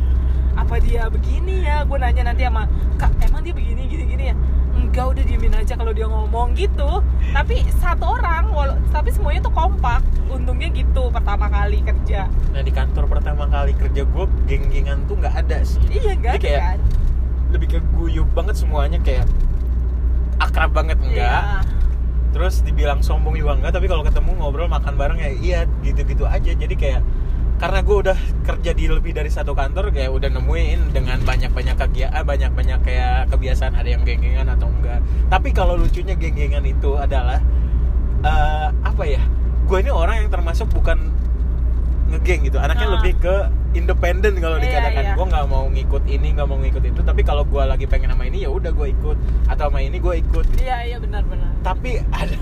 Apa 0.55 0.81
dia 0.81 1.05
begini 1.13 1.67
ya? 1.67 1.85
Gue 1.85 2.01
nanya 2.01 2.33
nanti 2.33 2.41
sama 2.47 2.65
kak 2.97 3.13
emang 3.21 3.45
dia 3.45 3.53
begini 3.53 3.85
gini 3.85 4.03
gini 4.09 4.23
ya? 4.33 4.35
Enggak 4.75 5.05
udah 5.13 5.23
diemin 5.23 5.53
aja 5.53 5.73
kalau 5.77 5.93
dia 5.93 6.07
ngomong 6.09 6.57
gitu. 6.57 7.05
Tapi 7.35 7.69
satu 7.77 8.17
orang 8.17 8.49
tapi 8.89 9.13
semuanya 9.13 9.45
tuh 9.45 9.53
kompak. 9.53 10.01
Untungnya 10.25 10.73
gitu 10.73 11.13
pertama 11.13 11.53
kali 11.53 11.85
kerja. 11.85 12.25
Nah 12.55 12.61
di 12.65 12.71
kantor 12.73 13.05
pertama 13.05 13.45
kali 13.45 13.77
kerja 13.77 14.01
gue 14.09 14.25
geng-gengan 14.49 15.05
tuh 15.05 15.21
nggak 15.21 15.35
ada 15.45 15.61
sih. 15.61 15.81
iya 15.93 16.17
enggak 16.17 16.41
Jadi 16.41 16.45
kayak 16.49 16.61
kan? 16.65 16.79
lebih 17.53 17.67
ke 17.77 17.79
guyup 17.93 18.27
banget 18.33 18.57
semuanya 18.57 18.97
kayak 19.05 19.29
akrab 20.41 20.73
banget 20.73 20.97
enggak. 20.97 21.43
Iya. 21.45 21.84
Terus 22.35 22.59
dibilang 22.67 22.99
sombong 22.99 23.39
juga 23.39 23.55
enggak. 23.55 23.79
Tapi 23.79 23.87
kalau 23.87 24.03
ketemu 24.03 24.35
ngobrol 24.35 24.67
makan 24.67 24.99
bareng 24.99 25.19
ya 25.23 25.31
iya 25.31 25.59
gitu-gitu 25.79 26.27
aja. 26.27 26.51
Jadi 26.51 26.75
kayak 26.75 27.01
karena 27.55 27.79
gue 27.87 27.97
udah 28.03 28.17
kerja 28.43 28.75
di 28.75 28.91
lebih 28.91 29.15
dari 29.15 29.31
satu 29.31 29.55
kantor 29.55 29.95
kayak 29.95 30.11
udah 30.11 30.27
nemuin 30.27 30.91
dengan 30.91 31.23
banyak-banyak 31.23 31.79
kegiatan 31.79 32.27
banyak-banyak 32.27 32.79
kayak 32.83 33.31
kebiasaan 33.31 33.79
ada 33.79 33.95
yang 33.95 34.03
geng-gengan 34.03 34.51
atau 34.51 34.67
enggak 34.67 34.99
tapi 35.31 35.55
kalau 35.55 35.79
lucunya 35.79 36.19
geng-gengan 36.19 36.67
itu 36.67 36.99
adalah 36.99 37.39
eh, 38.27 38.67
apa 38.75 39.03
ya 39.07 39.23
gue 39.71 39.77
ini 39.79 39.87
orang 39.87 40.27
yang 40.27 40.29
termasuk 40.35 40.67
bukan 40.67 40.99
ngegeng 42.11 42.43
gitu 42.43 42.59
anaknya 42.59 42.91
Ah. 42.91 42.93
lebih 42.99 43.13
ke 43.23 43.35
independen 43.75 44.39
kalau 44.39 44.57
Iya, 44.57 44.63
dikatakan. 44.71 45.03
iya. 45.03 45.13
gue 45.13 45.25
nggak 45.27 45.45
mau 45.45 45.65
ngikut 45.67 46.03
ini 46.07 46.27
nggak 46.31 46.47
mau 46.47 46.57
ngikut 46.57 46.83
itu 46.85 47.01
tapi 47.03 47.21
kalau 47.21 47.43
gue 47.43 47.59
lagi 47.59 47.85
pengen 47.85 48.09
sama 48.09 48.23
ini 48.23 48.41
ya 48.41 48.49
udah 48.49 48.71
gue 48.71 48.87
ikut. 48.89 49.17
Atau 49.45 49.67
sama 49.67 49.79
ini 49.79 49.99
gue 49.99 50.13
ikut. 50.17 50.45
Iya 50.57 50.77
iya 50.85 50.97
benar-benar 50.97 51.51
tapi 51.59 51.97
ada 52.13 52.39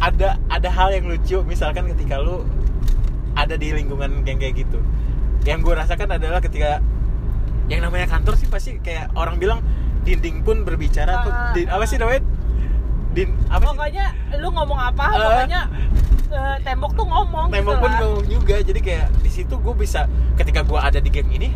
ada 0.00 0.28
ada 0.46 0.68
hal 0.70 0.88
yang 0.90 1.04
lucu. 1.04 1.42
Misalkan 1.42 1.90
ketika 1.90 2.16
lu 2.16 2.46
ada 3.34 3.54
di 3.54 3.70
lingkungan 3.70 4.22
geng 4.22 4.38
kayak 4.38 4.56
gitu. 4.58 4.80
Yang 5.42 5.58
gue 5.62 5.74
rasakan 5.76 6.08
adalah 6.12 6.40
ketika 6.40 6.78
yang 7.66 7.82
namanya 7.82 8.08
kantor 8.08 8.34
sih 8.34 8.46
pasti 8.46 8.78
kayak 8.78 9.14
orang 9.14 9.38
bilang 9.38 9.60
dinding 10.00 10.40
pun 10.40 10.64
berbicara 10.64 11.22
tuh 11.22 11.30
Ah, 11.30 11.52
di, 11.52 11.68
apa 11.68 11.84
sih 11.84 12.00
namanya 12.00 12.24
din 13.10 13.28
apa 13.46 13.58
sih 13.60 13.68
pokoknya 13.68 14.04
lu 14.36 14.48
ngomong 14.48 14.80
apa 14.80 15.04
Eh. 15.08 15.18
pokoknya 15.18 15.60
eh, 16.30 16.56
tembok 16.62 16.92
tuh 16.94 17.04
ngomong 17.04 17.46
tembok 17.48 17.74
gitu 17.74 17.82
pun 17.82 17.90
lah. 17.90 17.98
ngomong 18.00 18.24
juga 18.24 18.56
jadi 18.60 18.80
kayak 18.80 19.06
di 19.18 19.30
situ 19.30 19.54
gue 19.56 19.74
bisa 19.74 20.06
ketika 20.34 20.62
gue 20.62 20.78
ada 20.78 20.96
di 20.96 21.08
geng 21.08 21.26
ini 21.28 21.50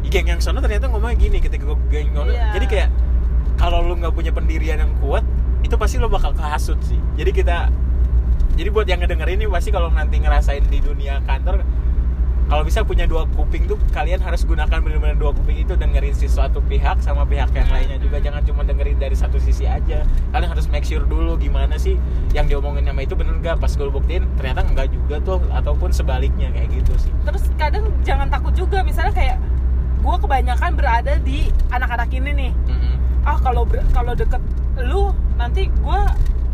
di 0.00 0.08
geng 0.08 0.26
yang 0.26 0.38
sana 0.38 0.60
ternyata 0.60 0.86
ngomongnya 0.86 1.16
gini 1.18 1.38
ketika 1.38 1.64
gue 1.64 1.78
geng 1.88 2.12
Iya. 2.12 2.52
jadi 2.52 2.66
kayak 2.66 2.88
kalau 3.56 3.80
lu 3.82 3.96
nggak 3.96 4.12
punya 4.12 4.30
pendirian 4.30 4.78
yang 4.78 4.92
kuat 4.98 5.24
itu 5.60 5.72
pasti 5.74 5.96
lo 5.96 6.08
bakal 6.08 6.32
kehasut 6.32 6.80
sih 6.80 6.96
jadi 7.14 7.30
kita 7.30 7.56
jadi 8.52 8.68
buat 8.68 8.84
yang 8.84 9.00
ngedenger 9.00 9.28
ini 9.30 9.44
pasti 9.46 9.68
kalau 9.68 9.88
nanti 9.88 10.16
ngerasain 10.16 10.64
di 10.64 10.80
dunia 10.80 11.20
kantor 11.22 11.64
kalau 12.50 12.66
bisa 12.66 12.82
punya 12.82 13.06
dua 13.06 13.30
kuping 13.38 13.70
tuh 13.70 13.78
kalian 13.94 14.18
harus 14.18 14.42
gunakan 14.42 14.82
benar-benar 14.82 15.14
dua 15.14 15.30
kuping 15.30 15.62
itu 15.62 15.78
dengerin 15.78 16.10
si 16.10 16.26
suatu 16.26 16.58
pihak 16.66 16.98
sama 16.98 17.22
pihak 17.22 17.54
yang 17.54 17.70
lainnya 17.70 18.02
juga. 18.02 18.18
Jangan 18.18 18.42
cuma 18.42 18.66
dengerin 18.66 18.98
dari 18.98 19.14
satu 19.14 19.38
sisi 19.38 19.70
aja. 19.70 20.02
Kalian 20.34 20.50
harus 20.50 20.66
make 20.66 20.82
sure 20.82 21.06
dulu 21.06 21.38
gimana 21.38 21.78
sih 21.78 21.94
yang 22.34 22.50
diomongin 22.50 22.90
sama 22.90 23.06
itu 23.06 23.14
bener 23.14 23.38
gak 23.38 23.62
pas 23.62 23.70
gue 23.70 23.86
buktiin 23.86 24.26
ternyata 24.34 24.66
enggak 24.66 24.90
juga 24.90 25.22
tuh 25.22 25.38
ataupun 25.54 25.94
sebaliknya 25.94 26.50
kayak 26.50 26.74
gitu 26.74 26.92
sih. 26.98 27.14
Terus 27.22 27.46
kadang 27.54 27.86
jangan 28.02 28.26
takut 28.26 28.50
juga 28.58 28.82
misalnya 28.82 29.14
kayak 29.14 29.38
gue 30.02 30.16
kebanyakan 30.18 30.70
berada 30.74 31.14
di 31.22 31.54
anak-anak 31.70 32.10
ini 32.10 32.30
nih. 32.34 32.52
Ah 33.22 33.38
kalau 33.38 33.62
kalau 33.94 34.18
deket 34.18 34.42
lu 34.82 35.14
nanti 35.38 35.70
gue 35.70 36.00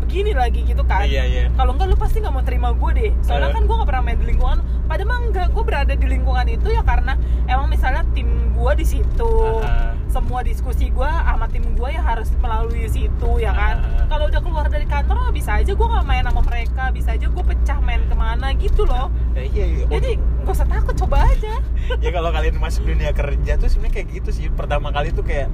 begini 0.07 0.31
lagi 0.31 0.63
gitu 0.63 0.87
kan. 0.87 1.03
Iya 1.03 1.23
iya. 1.27 1.43
Kalau 1.51 1.75
enggak 1.75 1.91
lu 1.91 1.97
pasti 1.99 2.23
nggak 2.23 2.31
mau 2.31 2.39
terima 2.41 2.71
gue 2.71 2.91
deh. 2.95 3.11
Soalnya 3.19 3.51
Eh. 3.51 3.55
kan 3.59 3.63
gue 3.67 3.75
nggak 3.75 3.89
pernah 3.91 4.03
main 4.07 4.17
di 4.17 4.27
lingkungan 4.31 4.57
padahal 4.87 5.09
mah 5.11 5.19
enggak 5.19 5.47
gue 5.51 5.63
berada 5.67 5.93
di 5.93 6.07
lingkungan 6.07 6.47
itu 6.47 6.67
ya 6.71 6.79
karena 6.79 7.19
emang 7.43 7.67
misalnya 7.67 8.07
tim 8.15 8.25
gue 8.55 8.71
di 8.73 8.85
situ. 8.87 9.31
Ah. 9.61 9.91
semua 10.07 10.39
diskusi 10.39 10.87
gue 10.87 11.03
sama 11.05 11.45
tim 11.45 11.75
gue 11.75 11.89
ya 11.91 11.99
harus 11.99 12.31
melalui 12.39 12.87
situ 12.87 13.29
ya 13.37 13.51
kan? 13.51 13.83
Ah. 13.83 14.07
kalau 14.07 14.31
udah 14.31 14.39
keluar 14.39 14.65
dari 14.65 14.87
kantor 14.87 15.29
bisa 15.29 15.59
aja 15.59 15.75
gue 15.75 15.87
nggak 15.91 16.05
main 16.07 16.23
sama 16.23 16.41
mereka. 16.41 16.83
Bisa 16.89 17.09
aja 17.13 17.27
gue 17.27 17.43
pecah 17.43 17.77
main 17.83 18.01
ke 18.01 18.15
mana 18.15 18.55
gitu 18.55 18.87
loh. 18.87 19.11
Ya, 19.35 19.43
iya, 19.43 19.65
iya. 19.67 19.85
jadi 19.91 20.15
gak 20.47 20.55
usah 20.55 20.65
takut 20.65 20.95
coba 20.95 21.27
aja. 21.27 21.59
Ya 22.03 22.11
kalau 22.11 22.31
kalian 22.31 22.55
masuk 22.57 22.83
dunia 22.83 23.11
kerja 23.11 23.55
tuh 23.55 23.67
sebenarnya 23.67 23.93
kayak 23.93 24.07
gitu 24.15 24.29
sih. 24.33 24.45
Pertama 24.49 24.91
kali 24.91 25.11
tuh 25.11 25.23
kayak 25.23 25.47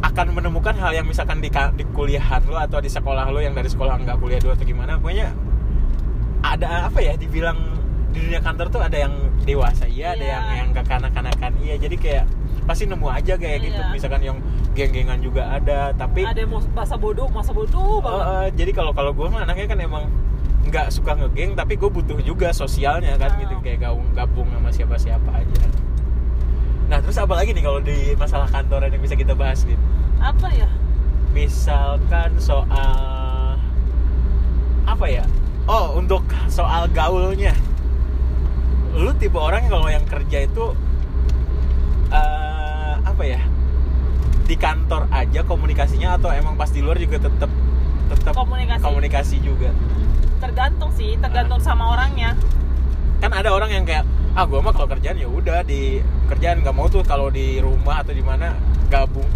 akan 0.00 0.26
menemukan 0.32 0.74
hal 0.74 0.92
yang 0.92 1.04
misalkan 1.04 1.38
di, 1.38 1.50
di 1.50 1.84
kuliahan 1.88 2.42
lo 2.44 2.54
atau 2.56 2.78
di 2.78 2.86
sekolah 2.86 3.26
lo 3.26 3.38
yang 3.38 3.52
dari 3.52 3.66
sekolah 3.66 3.98
nggak 3.98 4.16
kuliah 4.16 4.38
dulu 4.38 4.52
atau 4.52 4.64
gimana 4.64 4.94
pokoknya 4.96 5.34
ada 6.40 6.86
apa 6.86 6.98
ya 6.98 7.14
dibilang 7.14 7.58
di 8.08 8.22
dunia 8.22 8.38
kantor 8.38 8.66
tuh 8.68 8.80
ada 8.80 8.96
yang 8.96 9.12
dewasa 9.42 9.84
iya 9.86 10.14
ada 10.14 10.20
Iya. 10.20 10.30
yang 10.30 10.44
yang 10.56 10.70
kekanak-kanakan 10.72 11.50
iya 11.58 11.74
jadi 11.76 11.96
kayak 11.96 12.24
pasti 12.64 12.84
nemu 12.84 13.06
aja 13.06 13.34
kayak 13.34 13.58
gitu 13.60 13.80
Iya. 13.80 13.90
misalkan 13.90 14.22
yang 14.22 14.38
geng-gengan 14.72 15.18
juga 15.18 15.50
ada 15.50 15.90
tapi 15.92 16.22
ada 16.22 16.38
yang 16.38 16.52
bahasa 16.70 16.94
bodoh 16.94 17.26
masa 17.28 17.50
bodoh 17.50 17.98
banget 17.98 18.22
Eh, 18.22 18.30
eh, 18.30 18.48
jadi 18.54 18.70
kalau 18.72 18.92
kalau 18.92 19.10
gue 19.10 19.26
mah 19.26 19.42
anaknya 19.42 19.66
kan 19.66 19.78
emang 19.78 20.04
nggak 20.64 20.86
suka 20.88 21.16
ngegeng 21.16 21.52
tapi 21.54 21.74
gue 21.74 21.88
butuh 21.88 22.18
juga 22.20 22.52
sosialnya 22.52 23.16
kan 23.16 23.34
Oh. 23.34 23.40
gitu 23.40 23.54
kayak 23.58 23.78
gabung 23.82 24.08
gabung 24.12 24.48
sama 24.48 24.70
siapa 24.70 24.94
siapa 24.96 25.30
aja 25.34 25.64
nah 26.88 26.98
terus 26.98 27.16
apa 27.16 27.36
lagi 27.36 27.52
nih 27.52 27.60
kalau 27.60 27.80
di 27.80 28.16
masalah 28.16 28.48
kantoran 28.48 28.88
yang 28.88 29.00
bisa 29.00 29.12
kita 29.12 29.36
bahas 29.36 29.60
gitu 29.62 29.78
apa 30.18 30.50
ya? 30.50 30.66
Misalkan 31.30 32.34
soal 32.42 33.54
apa 34.82 35.06
ya? 35.06 35.22
Oh 35.70 35.94
untuk 35.94 36.26
soal 36.50 36.90
gaulnya. 36.90 37.54
Lu 38.98 39.14
tipe 39.14 39.38
orang 39.38 39.62
yang 39.62 39.72
kalau 39.78 39.88
yang 39.92 40.02
kerja 40.02 40.38
itu 40.42 40.74
eh, 42.10 42.94
apa 42.98 43.22
ya? 43.22 43.38
Di 44.42 44.58
kantor 44.58 45.06
aja 45.14 45.46
komunikasinya 45.46 46.18
atau 46.18 46.34
emang 46.34 46.58
pas 46.58 46.72
di 46.72 46.82
luar 46.82 46.98
juga 46.98 47.22
tetap 47.22 47.50
tetap 48.10 48.34
Komunikasi. 48.34 48.82
komunikasi 48.82 49.36
juga? 49.38 49.70
Tergantung 50.42 50.90
sih 50.98 51.14
tergantung 51.22 51.62
sama 51.62 51.94
orangnya. 51.94 52.34
Kan 53.22 53.30
ada 53.30 53.54
orang 53.54 53.70
yang 53.70 53.86
kayak 53.86 54.02
ah 54.38 54.46
gua 54.46 54.62
mah 54.62 54.70
kalau 54.70 54.86
kerjaan 54.86 55.18
ya 55.18 55.26
udah 55.26 55.66
di 55.66 55.98
kerjaan 56.30 56.62
nggak 56.62 56.70
mau 56.70 56.86
tuh 56.86 57.02
kalau 57.02 57.26
di 57.26 57.58
rumah 57.58 58.06
atau 58.06 58.14
di 58.14 58.22
mana 58.22 58.54
gabung. 58.86 59.26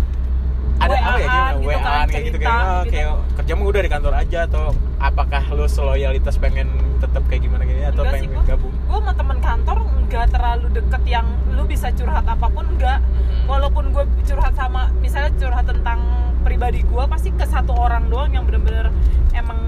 Ada 0.79 0.95
apa 0.95 1.19
ya 1.19 1.35
gitu 1.59 1.67
WA 1.67 1.79
kan, 1.79 2.07
kayak 2.07 2.25
gitu 2.27 2.39
kayak 2.39 2.55
oh, 2.55 2.83
gitu. 2.83 2.91
kayak 2.91 3.09
kerja 3.39 3.53
mah 3.55 3.67
udah 3.67 3.83
di 3.83 3.91
kantor 3.91 4.15
aja 4.15 4.39
atau 4.47 4.65
apakah 4.99 5.43
lu 5.55 5.67
seloyalitas 5.67 6.35
pengen 6.39 6.71
tetap 6.99 7.23
kayak 7.27 7.43
gimana 7.47 7.63
gini 7.67 7.83
atau 7.83 8.03
Enggak 8.03 8.15
sih, 8.15 8.27
pengen 8.27 8.31
gua- 8.35 8.47
gabung? 8.47 8.75
gue 8.75 8.99
sama 8.99 9.13
temen 9.15 9.39
kantor 9.43 9.77
nggak 10.07 10.27
terlalu 10.31 10.67
deket 10.71 11.03
yang 11.07 11.27
lu 11.51 11.63
bisa 11.67 11.87
curhat 11.95 12.27
apa 12.27 12.47
pun 12.47 12.67
enggak 12.67 12.99
walaupun 13.47 13.85
gue 13.91 14.05
curhat 14.27 14.55
sama 14.55 14.91
misalnya 14.99 15.31
curhat 15.39 15.67
tentang 15.67 15.99
pribadi 16.43 16.83
gue 16.83 17.05
pasti 17.07 17.31
ke 17.31 17.47
satu 17.47 17.75
orang 17.75 18.07
doang 18.11 18.31
yang 18.35 18.43
bener-bener 18.43 18.91
emang 19.35 19.59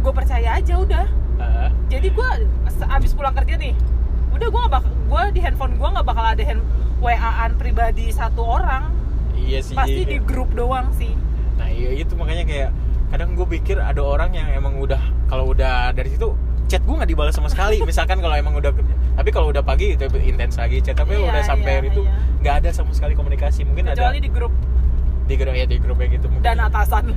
gue 0.00 0.12
percaya 0.12 0.60
aja 0.60 0.74
udah. 0.80 1.06
Ah, 1.40 1.68
jadi 1.88 2.08
gue 2.08 2.28
abis 2.92 3.12
pulang 3.16 3.32
kerja 3.32 3.56
nih 3.56 3.72
udah 4.42 4.50
gue 4.50 4.64
bakal 4.66 4.90
gue 4.90 5.22
di 5.38 5.40
handphone 5.46 5.78
gue 5.78 5.88
nggak 5.94 6.02
bakal 6.02 6.24
ada 6.34 6.42
hand 6.42 6.62
waan 6.98 7.52
pribadi 7.54 8.10
satu 8.10 8.42
orang. 8.42 8.90
Iya 9.38 9.62
sih. 9.62 9.78
Pasti 9.78 10.02
di 10.02 10.18
grup 10.18 10.50
doang 10.58 10.90
sih. 10.98 11.14
Nah 11.54 11.70
iya 11.70 11.94
itu 11.94 12.18
makanya 12.18 12.42
kayak 12.42 12.70
kadang 13.14 13.38
gue 13.38 13.46
pikir 13.46 13.78
ada 13.78 14.02
orang 14.02 14.34
yang 14.34 14.50
emang 14.50 14.82
udah 14.82 14.98
kalau 15.30 15.54
udah 15.54 15.94
dari 15.94 16.10
situ 16.10 16.34
chat 16.66 16.82
gue 16.82 16.94
nggak 16.94 17.06
dibalas 17.06 17.38
sama 17.38 17.46
sekali. 17.46 17.78
Misalkan 17.90 18.18
kalau 18.18 18.34
emang 18.34 18.58
udah 18.58 18.74
tapi 19.14 19.30
kalau 19.30 19.54
udah 19.54 19.62
pagi 19.62 19.94
itu 19.94 20.10
intens 20.26 20.58
lagi 20.58 20.82
chat. 20.82 20.98
Tapi 20.98 21.14
Iya, 21.14 21.30
udah 21.30 21.42
sampai 21.46 21.78
iya, 21.78 21.86
itu 21.86 22.02
iya. 22.02 22.14
nggak 22.42 22.54
ada 22.66 22.70
sama 22.74 22.90
sekali 22.90 23.14
komunikasi. 23.14 23.62
Mungkin 23.62 23.94
kecuali 23.94 24.18
ada 24.18 24.26
di 24.26 24.30
grup. 24.30 24.50
Di 25.22 25.34
grup 25.38 25.54
ya 25.54 25.66
di 25.70 25.78
grup 25.78 26.02
kayak 26.02 26.18
gitu 26.18 26.26
mungkin. 26.26 26.42
Dan 26.42 26.58
atasan. 26.66 27.14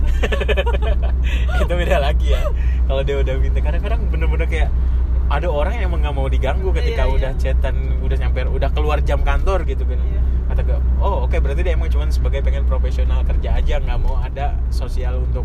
Itu 1.66 1.74
beda 1.74 1.98
lagi 1.98 2.38
ya. 2.38 2.54
Kalau 2.86 3.02
dia 3.02 3.18
udah 3.18 3.34
minta 3.42 3.60
kadang-kadang 3.66 4.02
bener-bener 4.14 4.46
kayak 4.46 4.70
ada 5.28 5.48
orang 5.48 5.74
yang 5.76 5.90
emang 5.90 6.00
nggak 6.02 6.16
mau 6.16 6.28
diganggu 6.28 6.70
ketika 6.72 7.02
Iya, 7.02 7.08
iya. 7.08 7.16
udah 7.18 7.32
chatan 7.36 7.76
udah 8.00 8.18
nyampe 8.20 8.40
udah 8.46 8.70
keluar 8.72 8.98
jam 9.02 9.20
kantor 9.20 9.64
gitu 9.64 9.82
kan 9.84 9.98
Iya. 9.98 10.22
kata 10.46 10.62
gue 10.62 10.78
oh 11.00 11.26
oke 11.26 11.36
berarti 11.36 11.62
dia 11.62 11.74
emang 11.74 11.90
cuman 11.90 12.10
sebagai 12.10 12.40
pengen 12.40 12.64
profesional 12.64 13.22
kerja 13.22 13.56
aja 13.56 13.76
nggak 13.80 13.98
mau 14.00 14.18
ada 14.18 14.54
sosial 14.70 15.18
untuk 15.20 15.44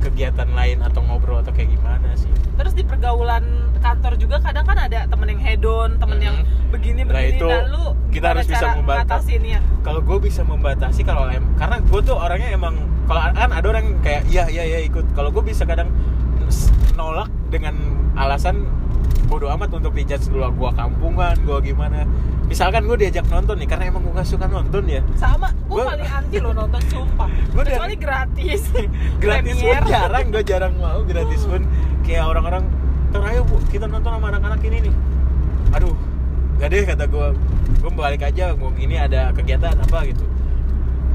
kegiatan 0.00 0.48
lain 0.50 0.80
atau 0.80 1.00
ngobrol 1.00 1.38
atau 1.38 1.50
kayak 1.50 1.68
gimana 1.70 2.12
sih 2.14 2.28
terus 2.54 2.72
di 2.72 2.82
pergaulan 2.82 3.44
kantor 3.78 4.16
juga 4.16 4.36
kadang 4.38 4.64
kan 4.64 4.78
ada 4.78 5.04
temen 5.04 5.28
yang 5.28 5.40
hedon 5.42 5.90
temen 5.94 6.18
yang 6.18 6.36
Mhm. 6.38 6.70
begini 6.70 7.00
Nah, 7.02 7.08
begini 7.10 7.30
itu 7.34 7.46
nah 7.46 7.62
lu 7.66 7.84
kita 8.08 8.26
harus 8.30 8.46
bisa 8.46 8.56
cara 8.62 8.74
membatas. 8.74 9.04
ngatasinnya? 9.20 9.60
kalau 9.80 10.00
gue 10.00 10.18
bisa 10.18 10.40
membatasi 10.42 11.00
kalau 11.02 11.28
em 11.28 11.44
karena 11.54 11.76
gue 11.78 12.00
tuh 12.00 12.16
orangnya 12.16 12.48
emang 12.50 12.74
kalau 13.04 13.20
kan 13.28 13.50
ada 13.50 13.66
orang 13.66 13.84
yang 13.84 13.98
kayak 14.00 14.22
iya 14.26 14.44
iya 14.46 14.64
iya 14.66 14.78
ikut 14.82 15.04
kalau 15.12 15.28
gue 15.30 15.42
bisa 15.42 15.62
kadang 15.62 15.92
nolak 16.94 17.28
dengan 17.48 17.74
alasan 18.14 18.64
bodoh 19.24 19.48
amat 19.50 19.70
untuk 19.72 19.92
dijudge 19.92 20.28
dulu 20.28 20.46
gue 20.46 20.70
kampungan 20.72 21.34
gue 21.38 21.58
gimana. 21.64 22.04
Misalkan 22.44 22.84
gue 22.84 22.96
diajak 23.00 23.24
nonton 23.26 23.56
nih 23.56 23.66
karena 23.66 23.84
emang 23.88 24.04
gue 24.04 24.12
gak 24.12 24.28
suka 24.28 24.44
nonton 24.44 24.84
ya. 24.84 25.00
Sama 25.16 25.48
gue 25.64 25.74
Gua- 25.74 25.88
paling 25.90 26.04
anti 26.06 26.36
lo 26.38 26.50
nonton 26.52 26.82
sumpah. 26.86 27.28
Gua 27.56 27.62
dari- 27.62 27.72
kecuali 27.72 27.96
gratis. 27.96 28.62
Gratis 29.22 29.56
pun 29.56 29.80
jarang 29.86 30.26
gue 30.28 30.42
jarang 30.44 30.72
mau 30.76 31.00
gratis 31.02 31.42
pun. 31.44 31.64
Kayak 32.04 32.24
orang-orang 32.28 32.64
"Ntar 33.10 33.22
ayo 33.32 33.40
bu 33.42 33.56
kita 33.66 33.86
nonton 33.86 34.10
sama 34.10 34.26
anak-anak 34.28 34.60
ini 34.62 34.78
nih. 34.88 34.94
Aduh 35.72 35.96
gak 36.60 36.68
deh 36.70 36.84
kata 36.84 37.04
gue 37.08 37.26
gue 37.80 37.90
balik 37.90 38.22
aja 38.22 38.52
mau 38.54 38.70
gini 38.70 38.94
ada 38.94 39.32
kegiatan 39.32 39.74
apa 39.74 39.98
gitu. 40.04 40.24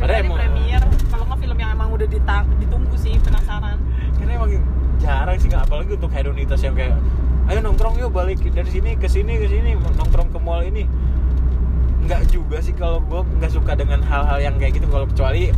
Kecuali 0.02 0.16
emang- 0.18 0.40
premier 0.40 0.82
kalau 1.08 1.24
nggak 1.28 1.40
film 1.40 1.58
yang 1.58 1.72
emang 1.78 1.90
udah 1.94 2.08
ditunggu 2.58 2.96
sih 2.98 3.14
penasaran. 3.22 3.78
Karena 4.18 4.32
emang 4.34 4.50
jarang 4.98 5.38
sih 5.38 5.48
nggak 5.48 5.64
apalagi 5.64 5.92
untuk 5.94 6.10
hedonitas 6.10 6.60
yang 6.60 6.74
kayak 6.74 6.98
ayo 7.50 7.66
nongkrong 7.66 7.98
yuk 7.98 8.14
balik 8.14 8.38
dari 8.54 8.70
sini 8.70 8.94
ke 8.94 9.10
sini 9.10 9.42
ke 9.42 9.50
sini 9.50 9.74
nongkrong 9.74 10.30
ke 10.30 10.38
mall 10.38 10.62
ini. 10.62 10.86
Nggak 12.06 12.30
juga 12.30 12.62
sih 12.62 12.78
kalau 12.78 13.02
gue 13.02 13.26
nggak 13.42 13.50
suka 13.50 13.74
dengan 13.74 14.06
hal-hal 14.06 14.38
yang 14.38 14.56
kayak 14.62 14.78
gitu 14.78 14.86
kalau 14.86 15.10
kecuali 15.10 15.50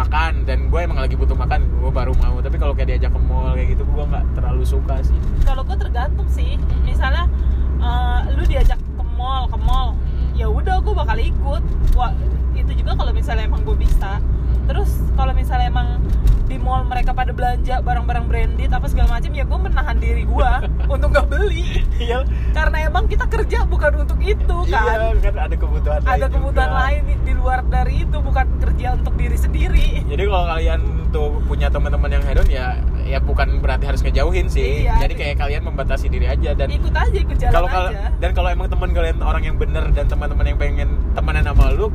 makan. 0.00 0.48
Dan 0.48 0.72
gue 0.72 0.80
emang 0.80 1.04
lagi 1.04 1.20
butuh 1.20 1.36
makan 1.36 1.68
gue 1.68 1.92
baru 1.92 2.16
mau. 2.16 2.40
Tapi 2.40 2.56
kalau 2.56 2.72
kayak 2.72 2.96
diajak 2.96 3.12
ke 3.12 3.20
mall 3.20 3.52
kayak 3.52 3.76
gitu 3.76 3.84
gue 3.84 4.04
nggak 4.08 4.24
terlalu 4.32 4.64
suka 4.64 5.04
sih. 5.04 5.18
Kalau 5.44 5.60
gue 5.68 5.76
tergantung 5.76 6.28
sih. 6.32 6.56
Misalnya 6.80 7.28
eh, 7.76 8.18
lu 8.32 8.44
diajak 8.48 8.80
ke 8.80 9.04
mall 9.12 9.44
ke 9.44 9.58
mall 9.60 9.92
ya 10.34 10.50
udah 10.50 10.82
gue 10.82 10.94
bakal 10.96 11.14
ikut 11.44 11.62
Wah, 11.94 12.10
itu 12.56 12.72
juga 12.74 12.96
kalau 12.96 13.12
misalnya 13.12 13.44
emang 13.46 13.62
gue 13.62 13.76
bisa. 13.78 14.18
Terus 14.64 14.90
kalau 15.14 15.30
misalnya 15.36 15.68
emang 15.70 16.00
di 16.48 16.56
mall 16.58 16.82
mereka 16.88 17.12
pada 17.14 17.30
belanja 17.30 17.80
barang-barang 17.84 18.26
branded 18.28 18.70
apa 18.72 18.84
segala 18.88 19.16
macam 19.16 19.30
ya 19.32 19.44
gue 19.46 19.58
menahan 19.60 19.96
diri 20.00 20.24
gue 20.24 20.50
untuk 20.94 21.12
nggak 21.14 21.28
beli. 21.28 21.84
Iya. 22.00 22.24
Karena 22.50 22.88
emang 22.88 23.06
kita 23.06 23.28
kerja 23.28 23.68
bukan 23.68 24.08
untuk 24.08 24.18
itu 24.24 24.56
kan? 24.72 25.12
iya 25.12 25.12
kan 25.20 25.34
ada 25.38 25.54
kebutuhan 25.54 26.00
ada 26.02 26.26
lain 26.26 26.32
kebutuhan 26.32 26.70
juga. 26.72 26.80
lain 26.82 27.00
di, 27.06 27.14
di 27.22 27.32
luar 27.36 27.60
dari 27.68 27.94
itu 28.02 28.18
bukan 28.18 28.46
kerja 28.58 28.86
untuk 28.96 29.14
diri 29.14 29.36
sendiri. 29.38 29.88
Jadi 30.08 30.22
kalau 30.26 30.46
kalian 30.48 30.80
tuh 31.14 31.38
punya 31.44 31.70
teman-teman 31.70 32.10
yang 32.10 32.24
hedon 32.24 32.48
ya 32.48 32.74
ya 33.00 33.18
bukan 33.18 33.62
berarti 33.62 33.86
harus 33.86 34.00
ngejauhin 34.00 34.48
sih. 34.48 34.82
Iya. 34.82 34.98
jadi 34.98 35.14
kayak 35.14 35.36
kalian 35.38 35.62
membatasi 35.62 36.08
diri 36.08 36.26
aja 36.26 36.50
dan 36.52 36.66
ikut 36.68 36.90
aja 36.90 37.14
ikut 37.16 37.36
jalan 37.38 37.54
kalau 37.54 37.68
kal- 37.68 37.88
aja. 37.88 38.10
dan 38.16 38.30
kalau 38.32 38.48
emang 38.50 38.66
teman 38.66 38.90
kalian 38.90 39.16
orang 39.20 39.42
yang 39.44 39.54
bener 39.54 39.84
dan 39.90 40.04
teman-teman 40.04 40.44
yang 40.44 40.58
pengen 40.58 40.88
temenan 41.14 41.44
sama 41.44 41.70
lu 41.70 41.86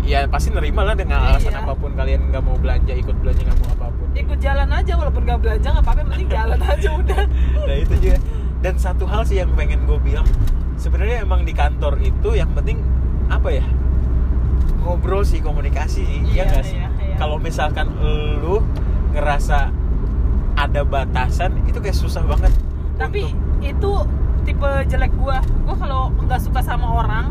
ya 0.00 0.24
pasti 0.24 0.48
nerima 0.48 0.80
lah 0.82 0.94
dengan 0.94 1.18
alasan 1.26 1.50
Iya. 1.50 1.60
apa 1.60 1.72
pun 1.74 1.90
kalian 1.92 2.30
nggak 2.30 2.40
mau 2.40 2.54
belanja 2.54 2.92
ikut 2.94 3.16
belanja 3.16 3.42
nggak 3.42 3.58
mau 3.58 3.68
apa 3.74 3.86
pun. 3.90 4.06
Ikut 4.12 4.38
jalan 4.38 4.68
aja 4.70 4.92
walaupun 4.94 5.22
gak 5.22 5.38
belanja 5.38 5.66
nggak 5.68 5.82
apa-apa 5.82 6.02
penting 6.06 6.28
jalan 6.28 6.58
aja 6.58 6.88
udah. 7.00 7.22
Nah 7.60 7.76
itu 7.76 7.94
juga. 7.98 8.18
Dan 8.60 8.74
satu 8.76 9.04
hal 9.04 9.22
sih 9.22 9.36
yang 9.36 9.50
pengen 9.52 9.82
gue 9.82 9.98
bilang 9.98 10.28
sebenarnya 10.74 11.20
emang 11.20 11.42
di 11.42 11.52
kantor 11.52 11.96
itu 11.98 12.28
yang 12.32 12.50
penting 12.50 12.80
apa 13.28 13.48
ya? 13.50 13.64
Ngobrol 14.80 15.22
sih 15.22 15.38
komunikasi 15.38 16.00
sih 16.00 16.18
iya 16.26 16.32
Iya, 16.34 16.44
nggak 16.46 16.64
sih? 16.64 16.74
iya, 16.74 16.82
iya. 16.82 16.89
Kalau 17.20 17.36
misalkan 17.36 17.92
lu 18.40 18.64
ngerasa 19.12 19.68
ada 20.56 20.80
batasan 20.82 21.60
itu 21.64 21.76
kayak 21.76 21.94
susah 21.94 22.24
banget 22.24 22.48
tapi 22.96 23.28
untuk- 23.28 23.60
itu 23.60 23.92
tipe 24.40 24.64
jelek 24.86 25.12
gua. 25.14 25.36
Gua 25.62 25.76
kalau 25.76 26.02
nggak 26.18 26.40
suka 26.40 26.60
sama 26.60 26.88
orang 26.96 27.28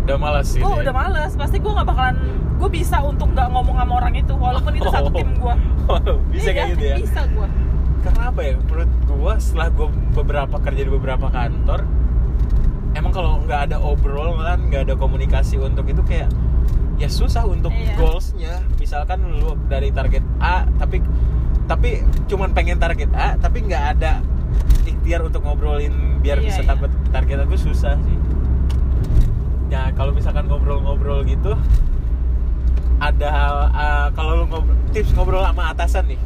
udah 0.00 0.16
malas 0.16 0.52
sih 0.52 0.60
gua 0.60 0.76
udah 0.78 0.92
males. 0.92 1.32
Pasti 1.32 1.56
gua 1.56 1.72
nggak 1.74 1.88
bakalan 1.88 2.16
gua 2.56 2.68
bisa 2.68 3.00
untuk 3.00 3.32
nggak 3.32 3.48
ngomong 3.48 3.76
sama 3.76 3.92
orang 3.96 4.12
itu 4.14 4.32
walaupun 4.34 4.72
itu 4.74 4.84
satu 4.86 5.08
Oh. 5.08 5.14
tim 5.14 5.30
gua. 5.36 5.56
Bisa 6.30 6.44
Iya, 6.46 6.52
kayak 6.54 6.68
gitu 6.70 6.84
ya? 6.84 6.96
bisa 6.98 7.20
gua. 7.30 7.48
Karena 8.00 8.22
apa 8.28 8.40
ya? 8.40 8.52
Menurut 8.58 8.90
gua 9.06 9.32
setelah 9.36 9.68
gua 9.70 9.88
beberapa 10.14 10.56
kerja 10.58 10.82
di 10.82 10.90
beberapa 10.90 11.26
kantor 11.28 11.80
emang 12.90 13.08
kalau 13.10 13.40
nggak 13.40 13.60
ada 13.66 13.76
obrolan 13.78 14.66
nggak 14.66 14.82
ada 14.84 14.94
komunikasi 14.94 15.56
untuk 15.56 15.86
itu 15.86 16.02
kayak 16.02 16.28
ya 17.00 17.08
susah 17.08 17.48
untuk 17.48 17.72
Iya. 17.72 17.96
goalsnya 17.96 18.54
misalkan 18.76 19.24
lu 19.24 19.56
dari 19.66 19.88
target 19.88 20.20
A 20.38 20.68
tapi 20.76 21.00
tapi 21.64 22.04
cuman 22.28 22.52
pengen 22.52 22.76
target 22.76 23.08
A 23.10 23.40
tapi 23.40 23.64
nggak 23.64 23.84
ada 23.96 24.20
ikhtiar 24.84 25.24
untuk 25.24 25.40
ngobrolin 25.40 26.20
biar 26.20 26.38
Iya, 26.38 26.46
bisa 26.46 26.60
iya. 26.60 26.76
dapat 26.76 26.90
target 27.08 27.38
aku 27.42 27.56
susah 27.56 27.96
sih 27.96 28.16
ya 29.70 29.88
kalau 29.94 30.12
misalkan 30.12 30.44
ngobrol-ngobrol 30.44 31.24
gitu 31.24 31.56
ada 33.00 33.28
hal 33.32 33.54
uh, 33.72 34.06
kalau 34.12 34.32
lu 34.36 34.44
ngobrol, 34.44 34.76
tips 34.92 35.16
ngobrol 35.16 35.40
sama 35.40 35.72
atasan 35.72 36.04
nih 36.04 36.20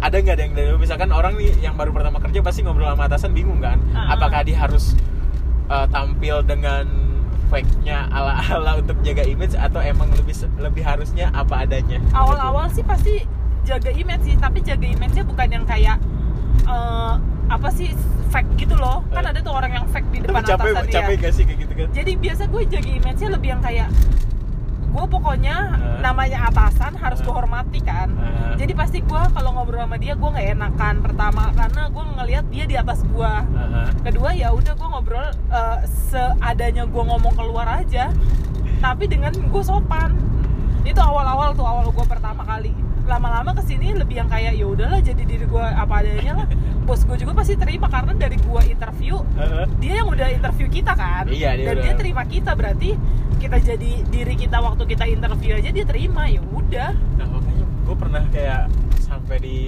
ada 0.00 0.16
nggak 0.16 0.34
ada 0.34 0.42
yang 0.42 0.54
dari 0.56 0.68
misalkan 0.74 1.10
orang 1.12 1.36
nih 1.36 1.52
yang 1.60 1.76
baru 1.76 1.92
pertama 1.92 2.16
kerja 2.18 2.40
pasti 2.40 2.64
ngobrol 2.64 2.88
sama 2.88 3.06
atasan 3.06 3.36
bingung 3.36 3.60
kan 3.60 3.76
Ah. 3.92 4.16
apakah 4.16 4.40
dia 4.40 4.56
harus 4.56 4.96
uh, 5.68 5.84
tampil 5.86 6.40
dengan 6.42 7.11
fake-nya 7.52 8.08
ala-ala 8.08 8.72
untuk 8.80 8.96
jaga 9.04 9.22
image 9.22 9.52
atau 9.52 9.78
emang 9.78 10.08
lebih 10.16 10.32
lebih 10.56 10.80
harusnya 10.80 11.28
apa 11.30 11.68
adanya? 11.68 12.00
Awal-awal 12.10 12.72
sih 12.72 12.80
pasti 12.82 13.20
jaga 13.62 13.92
image 13.92 14.24
sih 14.24 14.34
tapi 14.40 14.64
jaga 14.64 14.88
image-nya 14.88 15.22
bukan 15.22 15.48
yang 15.52 15.64
kayak 15.68 16.00
eh, 16.64 17.14
apa 17.46 17.68
sih 17.68 17.92
fake 18.32 18.56
gitu 18.56 18.74
loh. 18.74 19.04
Kan 19.12 19.28
Eh. 19.28 19.30
ada 19.30 19.38
tuh 19.38 19.52
orang 19.52 19.70
yang 19.70 19.84
fake 19.86 20.08
di 20.08 20.18
tapi 20.18 20.32
depan 20.32 20.42
capek 20.48 20.70
atasan 20.72 20.88
capek 20.88 21.12
ya 21.12 21.20
gak 21.20 21.32
sih 21.36 21.44
kayak 21.44 21.58
gitu 21.60 21.72
kan? 21.76 21.86
Jadi 21.92 22.12
biasa 22.16 22.42
gue 22.48 22.62
jaga 22.66 22.90
image-nya 22.90 23.28
lebih 23.28 23.48
yang 23.52 23.62
kayak 23.62 23.88
gue 24.92 25.04
pokoknya 25.06 25.56
Eh. 25.72 26.00
namanya 26.00 26.38
atasan 26.46 26.92
harus 26.94 27.18
Eh. 27.18 27.24
gue 27.24 27.32
hormati 27.32 27.80
kan 27.80 28.12
Eh. 28.12 28.54
jadi 28.56 28.72
pasti 28.72 29.00
gue 29.00 29.22
kalau 29.32 29.50
ngobrol 29.52 29.80
sama 29.80 29.96
dia 29.96 30.12
gue 30.12 30.28
nggak 30.28 30.48
enakan 30.52 30.94
pertama 31.00 31.48
karena 31.50 31.82
gue 31.88 32.04
ngelihat 32.12 32.44
dia 32.46 32.64
di 32.66 32.76
atas 32.76 33.00
gue 33.02 33.24
Aha. 33.24 33.88
kedua 34.02 34.30
ya 34.32 34.52
udah 34.52 34.72
gue 34.72 34.88
ngobrol 34.88 35.24
eh, 35.48 35.78
seadanya 36.08 36.84
gue 36.84 37.02
ngomong 37.02 37.32
keluar 37.32 37.66
aja 37.74 38.12
tapi 38.78 39.06
dengan 39.06 39.32
gue 39.32 39.62
sopan 39.62 40.12
itu 40.82 40.98
awal-awal 40.98 41.52
tuh 41.52 41.62
awal 41.62 41.88
gue 41.88 42.06
pertama 42.06 42.42
kali 42.42 42.74
lama-lama 43.02 43.50
ke 43.52 43.62
sini 43.64 43.94
lebih 43.94 44.14
yang 44.16 44.28
kayak 44.28 44.54
ya 44.54 44.62
udahlah 44.64 44.98
jadi 44.98 45.22
diri 45.22 45.42
gue 45.42 45.64
apa 45.64 45.94
adanya 45.96 46.32
lah 46.36 46.46
bos 46.82 47.00
gue 47.02 47.16
juga 47.16 47.32
pasti 47.32 47.54
terima 47.54 47.86
karena 47.86 48.12
dari 48.12 48.36
gue 48.36 48.62
interview 48.66 49.16
Heeh. 49.34 49.64
dia 49.78 49.94
yang 49.98 50.08
udah 50.08 50.28
interview 50.28 50.66
kita 50.66 50.92
kan. 50.92 51.24
Iya, 51.26 51.54
dia 51.54 51.64
dan 51.64 51.74
udah- 51.74 51.84
dia 51.84 51.94
terima 51.94 52.22
kita 52.24 52.50
berarti 52.52 52.90
kita 53.38 53.56
jadi 53.58 53.92
diri 54.04 54.34
kita 54.34 54.58
waktu 54.58 54.82
kita 54.84 55.04
interview 55.04 55.52
aja 55.52 55.70
dia 55.70 55.84
terima 55.84 56.26
ya 56.26 56.42
udah. 56.44 56.90
Nah 57.16 57.26
makanya 57.28 57.64
gue 57.82 57.96
pernah 57.96 58.22
kayak 58.28 58.62
sampai 59.00 59.36
di 59.38 59.58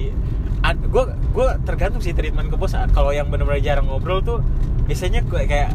gue 0.64 1.05
gue 1.31 1.48
tergantung 1.62 2.00
sih 2.00 2.11
treatment 2.11 2.48
ke 2.48 2.57
bos. 2.57 2.72
Kalau 2.72 3.11
yang 3.11 3.29
benar-benar 3.29 3.61
jarang 3.61 3.87
ngobrol 3.87 4.18
tuh 4.18 4.38
biasanya 4.85 5.22
gue 5.22 5.42
kayak 5.44 5.70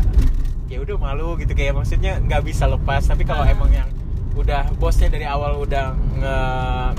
ya 0.68 0.78
udah 0.80 0.98
malu 0.98 1.34
gitu. 1.36 1.52
Kayak 1.52 1.78
maksudnya 1.78 2.18
nggak 2.18 2.42
bisa 2.42 2.66
lepas. 2.66 3.06
Tapi 3.06 3.24
kalau 3.24 3.44
Ah. 3.44 3.52
emang 3.52 3.70
yang 3.70 3.90
udah 4.34 4.72
bosnya 4.76 5.12
dari 5.12 5.28
awal 5.28 5.60
udah 5.60 5.92
nge, 6.16 6.38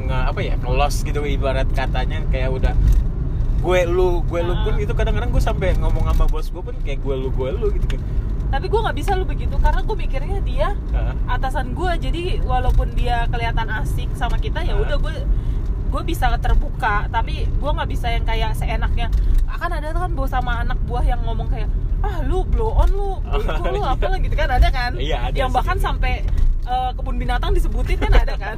nge 0.03 0.19
apa 0.29 0.41
ya 0.41 0.55
ngelos 0.57 1.01
gitu 1.01 1.25
ibarat 1.25 1.65
katanya 1.73 2.21
kayak 2.29 2.53
udah 2.53 2.75
gue 3.61 3.79
lu 3.87 4.21
gue 4.23 4.41
lu 4.41 4.55
pun 4.59 4.75
itu 4.77 4.91
kadang-kadang 4.91 5.29
gue 5.29 5.43
sampai 5.43 5.77
ngomong 5.77 6.05
sama 6.07 6.25
bos 6.25 6.47
gue 6.47 6.63
pun 6.63 6.75
kayak 6.81 6.99
gue 6.99 7.15
lu 7.15 7.29
gue 7.31 7.49
lu 7.51 7.67
gitu 7.71 7.87
kan 7.89 8.01
tapi 8.51 8.67
gue 8.67 8.81
nggak 8.81 8.97
bisa 8.97 9.15
lu 9.15 9.25
begitu 9.25 9.55
karena 9.57 9.81
gue 9.81 9.95
mikirnya 9.95 10.39
dia 10.41 10.69
Heeh. 10.91 11.15
atasan 11.29 11.71
gue 11.71 11.91
jadi 12.01 12.23
walaupun 12.43 12.91
dia 12.93 13.29
kelihatan 13.29 13.69
asik 13.77 14.11
sama 14.13 14.37
kita 14.37 14.61
ya 14.61 14.75
Ah. 14.75 14.81
udah 14.81 14.97
gue 14.99 15.15
gue 15.87 16.03
bisa 16.03 16.31
terbuka 16.37 17.07
tapi 17.09 17.47
gue 17.47 17.71
nggak 17.71 17.89
bisa 17.89 18.07
yang 18.09 18.25
kayak 18.25 18.55
seenaknya 18.55 19.07
akan 19.47 19.71
ada 19.73 19.93
kan 19.93 20.11
bos 20.11 20.31
sama 20.31 20.61
anak 20.61 20.79
buah 20.83 21.03
yang 21.03 21.21
ngomong 21.21 21.47
kayak 21.47 21.69
ah 22.01 22.23
lu 22.23 22.43
blow 22.45 22.75
on 22.75 22.91
lu 22.91 23.11
bego 23.31 23.65
lu 23.69 23.81
Iya. 23.81 23.93
apa 23.93 24.07
lah 24.09 24.19
gitu 24.19 24.35
kan 24.35 24.49
ada 24.49 24.69
kan 24.69 24.91
Iya, 24.97 25.17
ada 25.21 25.37
yang 25.37 25.51
sih 25.51 25.57
bahkan 25.57 25.77
sampai 25.77 26.25
eh, 26.71 26.91
kebun 26.93 27.17
binatang 27.17 27.51
disebutin 27.51 27.99
kan 27.99 28.13
ada 28.15 28.35
kan 28.35 28.57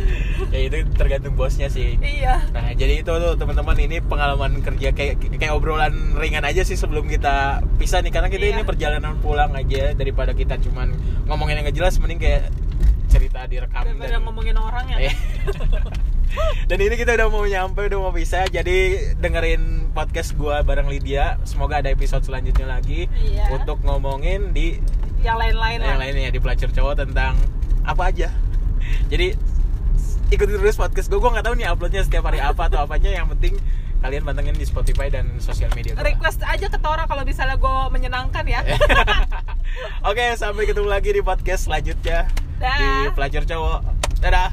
ya 0.54 0.60
itu 0.60 0.76
tergantung 0.92 1.32
bosnya 1.32 1.66
sih 1.66 1.94
iya 1.96 2.42
Nah, 2.50 2.72
jadi 2.72 3.00
itu 3.00 3.12
tuh 3.12 3.32
teman-teman 3.34 3.76
ini 3.78 4.00
pengalaman 4.00 4.58
kerja 4.60 4.90
kayak 4.90 5.14
kayak 5.32 5.52
obrolan 5.52 5.94
ringan 6.14 6.42
aja 6.42 6.62
sih 6.62 6.74
sebelum 6.74 7.06
kita 7.06 7.60
pisah 7.76 8.00
nih 8.00 8.10
karena 8.10 8.28
kita 8.28 8.44
Iya. 8.44 8.52
ini 8.52 8.62
perjalanan 8.62 9.14
pulang 9.18 9.52
aja 9.52 9.92
daripada 9.92 10.32
kita 10.32 10.58
cuman 10.58 10.90
ngomongin 11.24 11.56
yang 11.56 11.64
nggak 11.64 11.76
jelas 11.76 11.96
mending 11.96 12.18
kayak 12.18 12.50
cerita 13.06 13.44
direkam 13.44 13.84
daripada 13.84 14.18
ngomongin 14.18 14.56
orang 14.56 14.84
ya 14.88 14.98
Iya. 15.00 15.14
dan 16.68 16.78
ini 16.78 16.96
kita 16.96 17.12
udah 17.12 17.28
mau 17.28 17.44
nyampe 17.44 17.84
udah 17.84 17.98
mau 18.00 18.10
pisah 18.10 18.48
jadi 18.48 18.76
dengerin 19.14 19.62
podcast 19.92 20.32
gua 20.32 20.60
bareng 20.60 20.88
Lydia 20.88 21.36
semoga 21.44 21.78
ada 21.78 21.92
episode 21.92 22.24
selanjutnya 22.24 22.72
lagi 22.72 23.04
Iya. 23.12 23.52
untuk 23.52 23.84
ngomongin 23.84 24.50
di 24.50 24.80
yang 25.22 25.38
lain-lain 25.38 25.78
yang 25.78 25.96
lah. 25.96 26.02
lainnya 26.02 26.30
di 26.34 26.40
pelacur 26.42 26.70
cowok 26.74 26.94
tentang 27.06 27.38
apa 27.86 28.02
aja. 28.10 28.28
Jadi 29.06 29.38
ikuti 30.34 30.52
terus 30.58 30.76
podcast 30.76 31.06
gue 31.06 31.18
gue 31.18 31.30
nggak 31.30 31.46
tahu 31.46 31.54
nih 31.58 31.66
uploadnya 31.70 32.02
setiap 32.02 32.26
hari 32.26 32.42
apa 32.42 32.66
atau 32.66 32.82
apanya. 32.82 33.10
Yang 33.14 33.38
penting 33.38 33.54
kalian 34.02 34.22
pantengin 34.26 34.58
di 34.58 34.66
Spotify 34.66 35.06
dan 35.06 35.38
sosial 35.38 35.70
media 35.78 35.94
gua. 35.94 36.02
request 36.02 36.42
aja 36.42 36.66
ke 36.66 36.78
Tora 36.82 37.06
kalau 37.06 37.22
misalnya 37.22 37.54
gue 37.54 37.76
menyenangkan 37.94 38.44
ya. 38.50 38.60
Oke 40.10 40.18
okay, 40.18 40.28
sampai 40.34 40.66
ketemu 40.66 40.90
lagi 40.90 41.14
di 41.14 41.22
podcast 41.22 41.70
selanjutnya. 41.70 42.26
Da. 42.58 42.74
di 42.78 42.90
pelacur 43.14 43.46
cowok. 43.46 43.80
Dadah. 44.22 44.50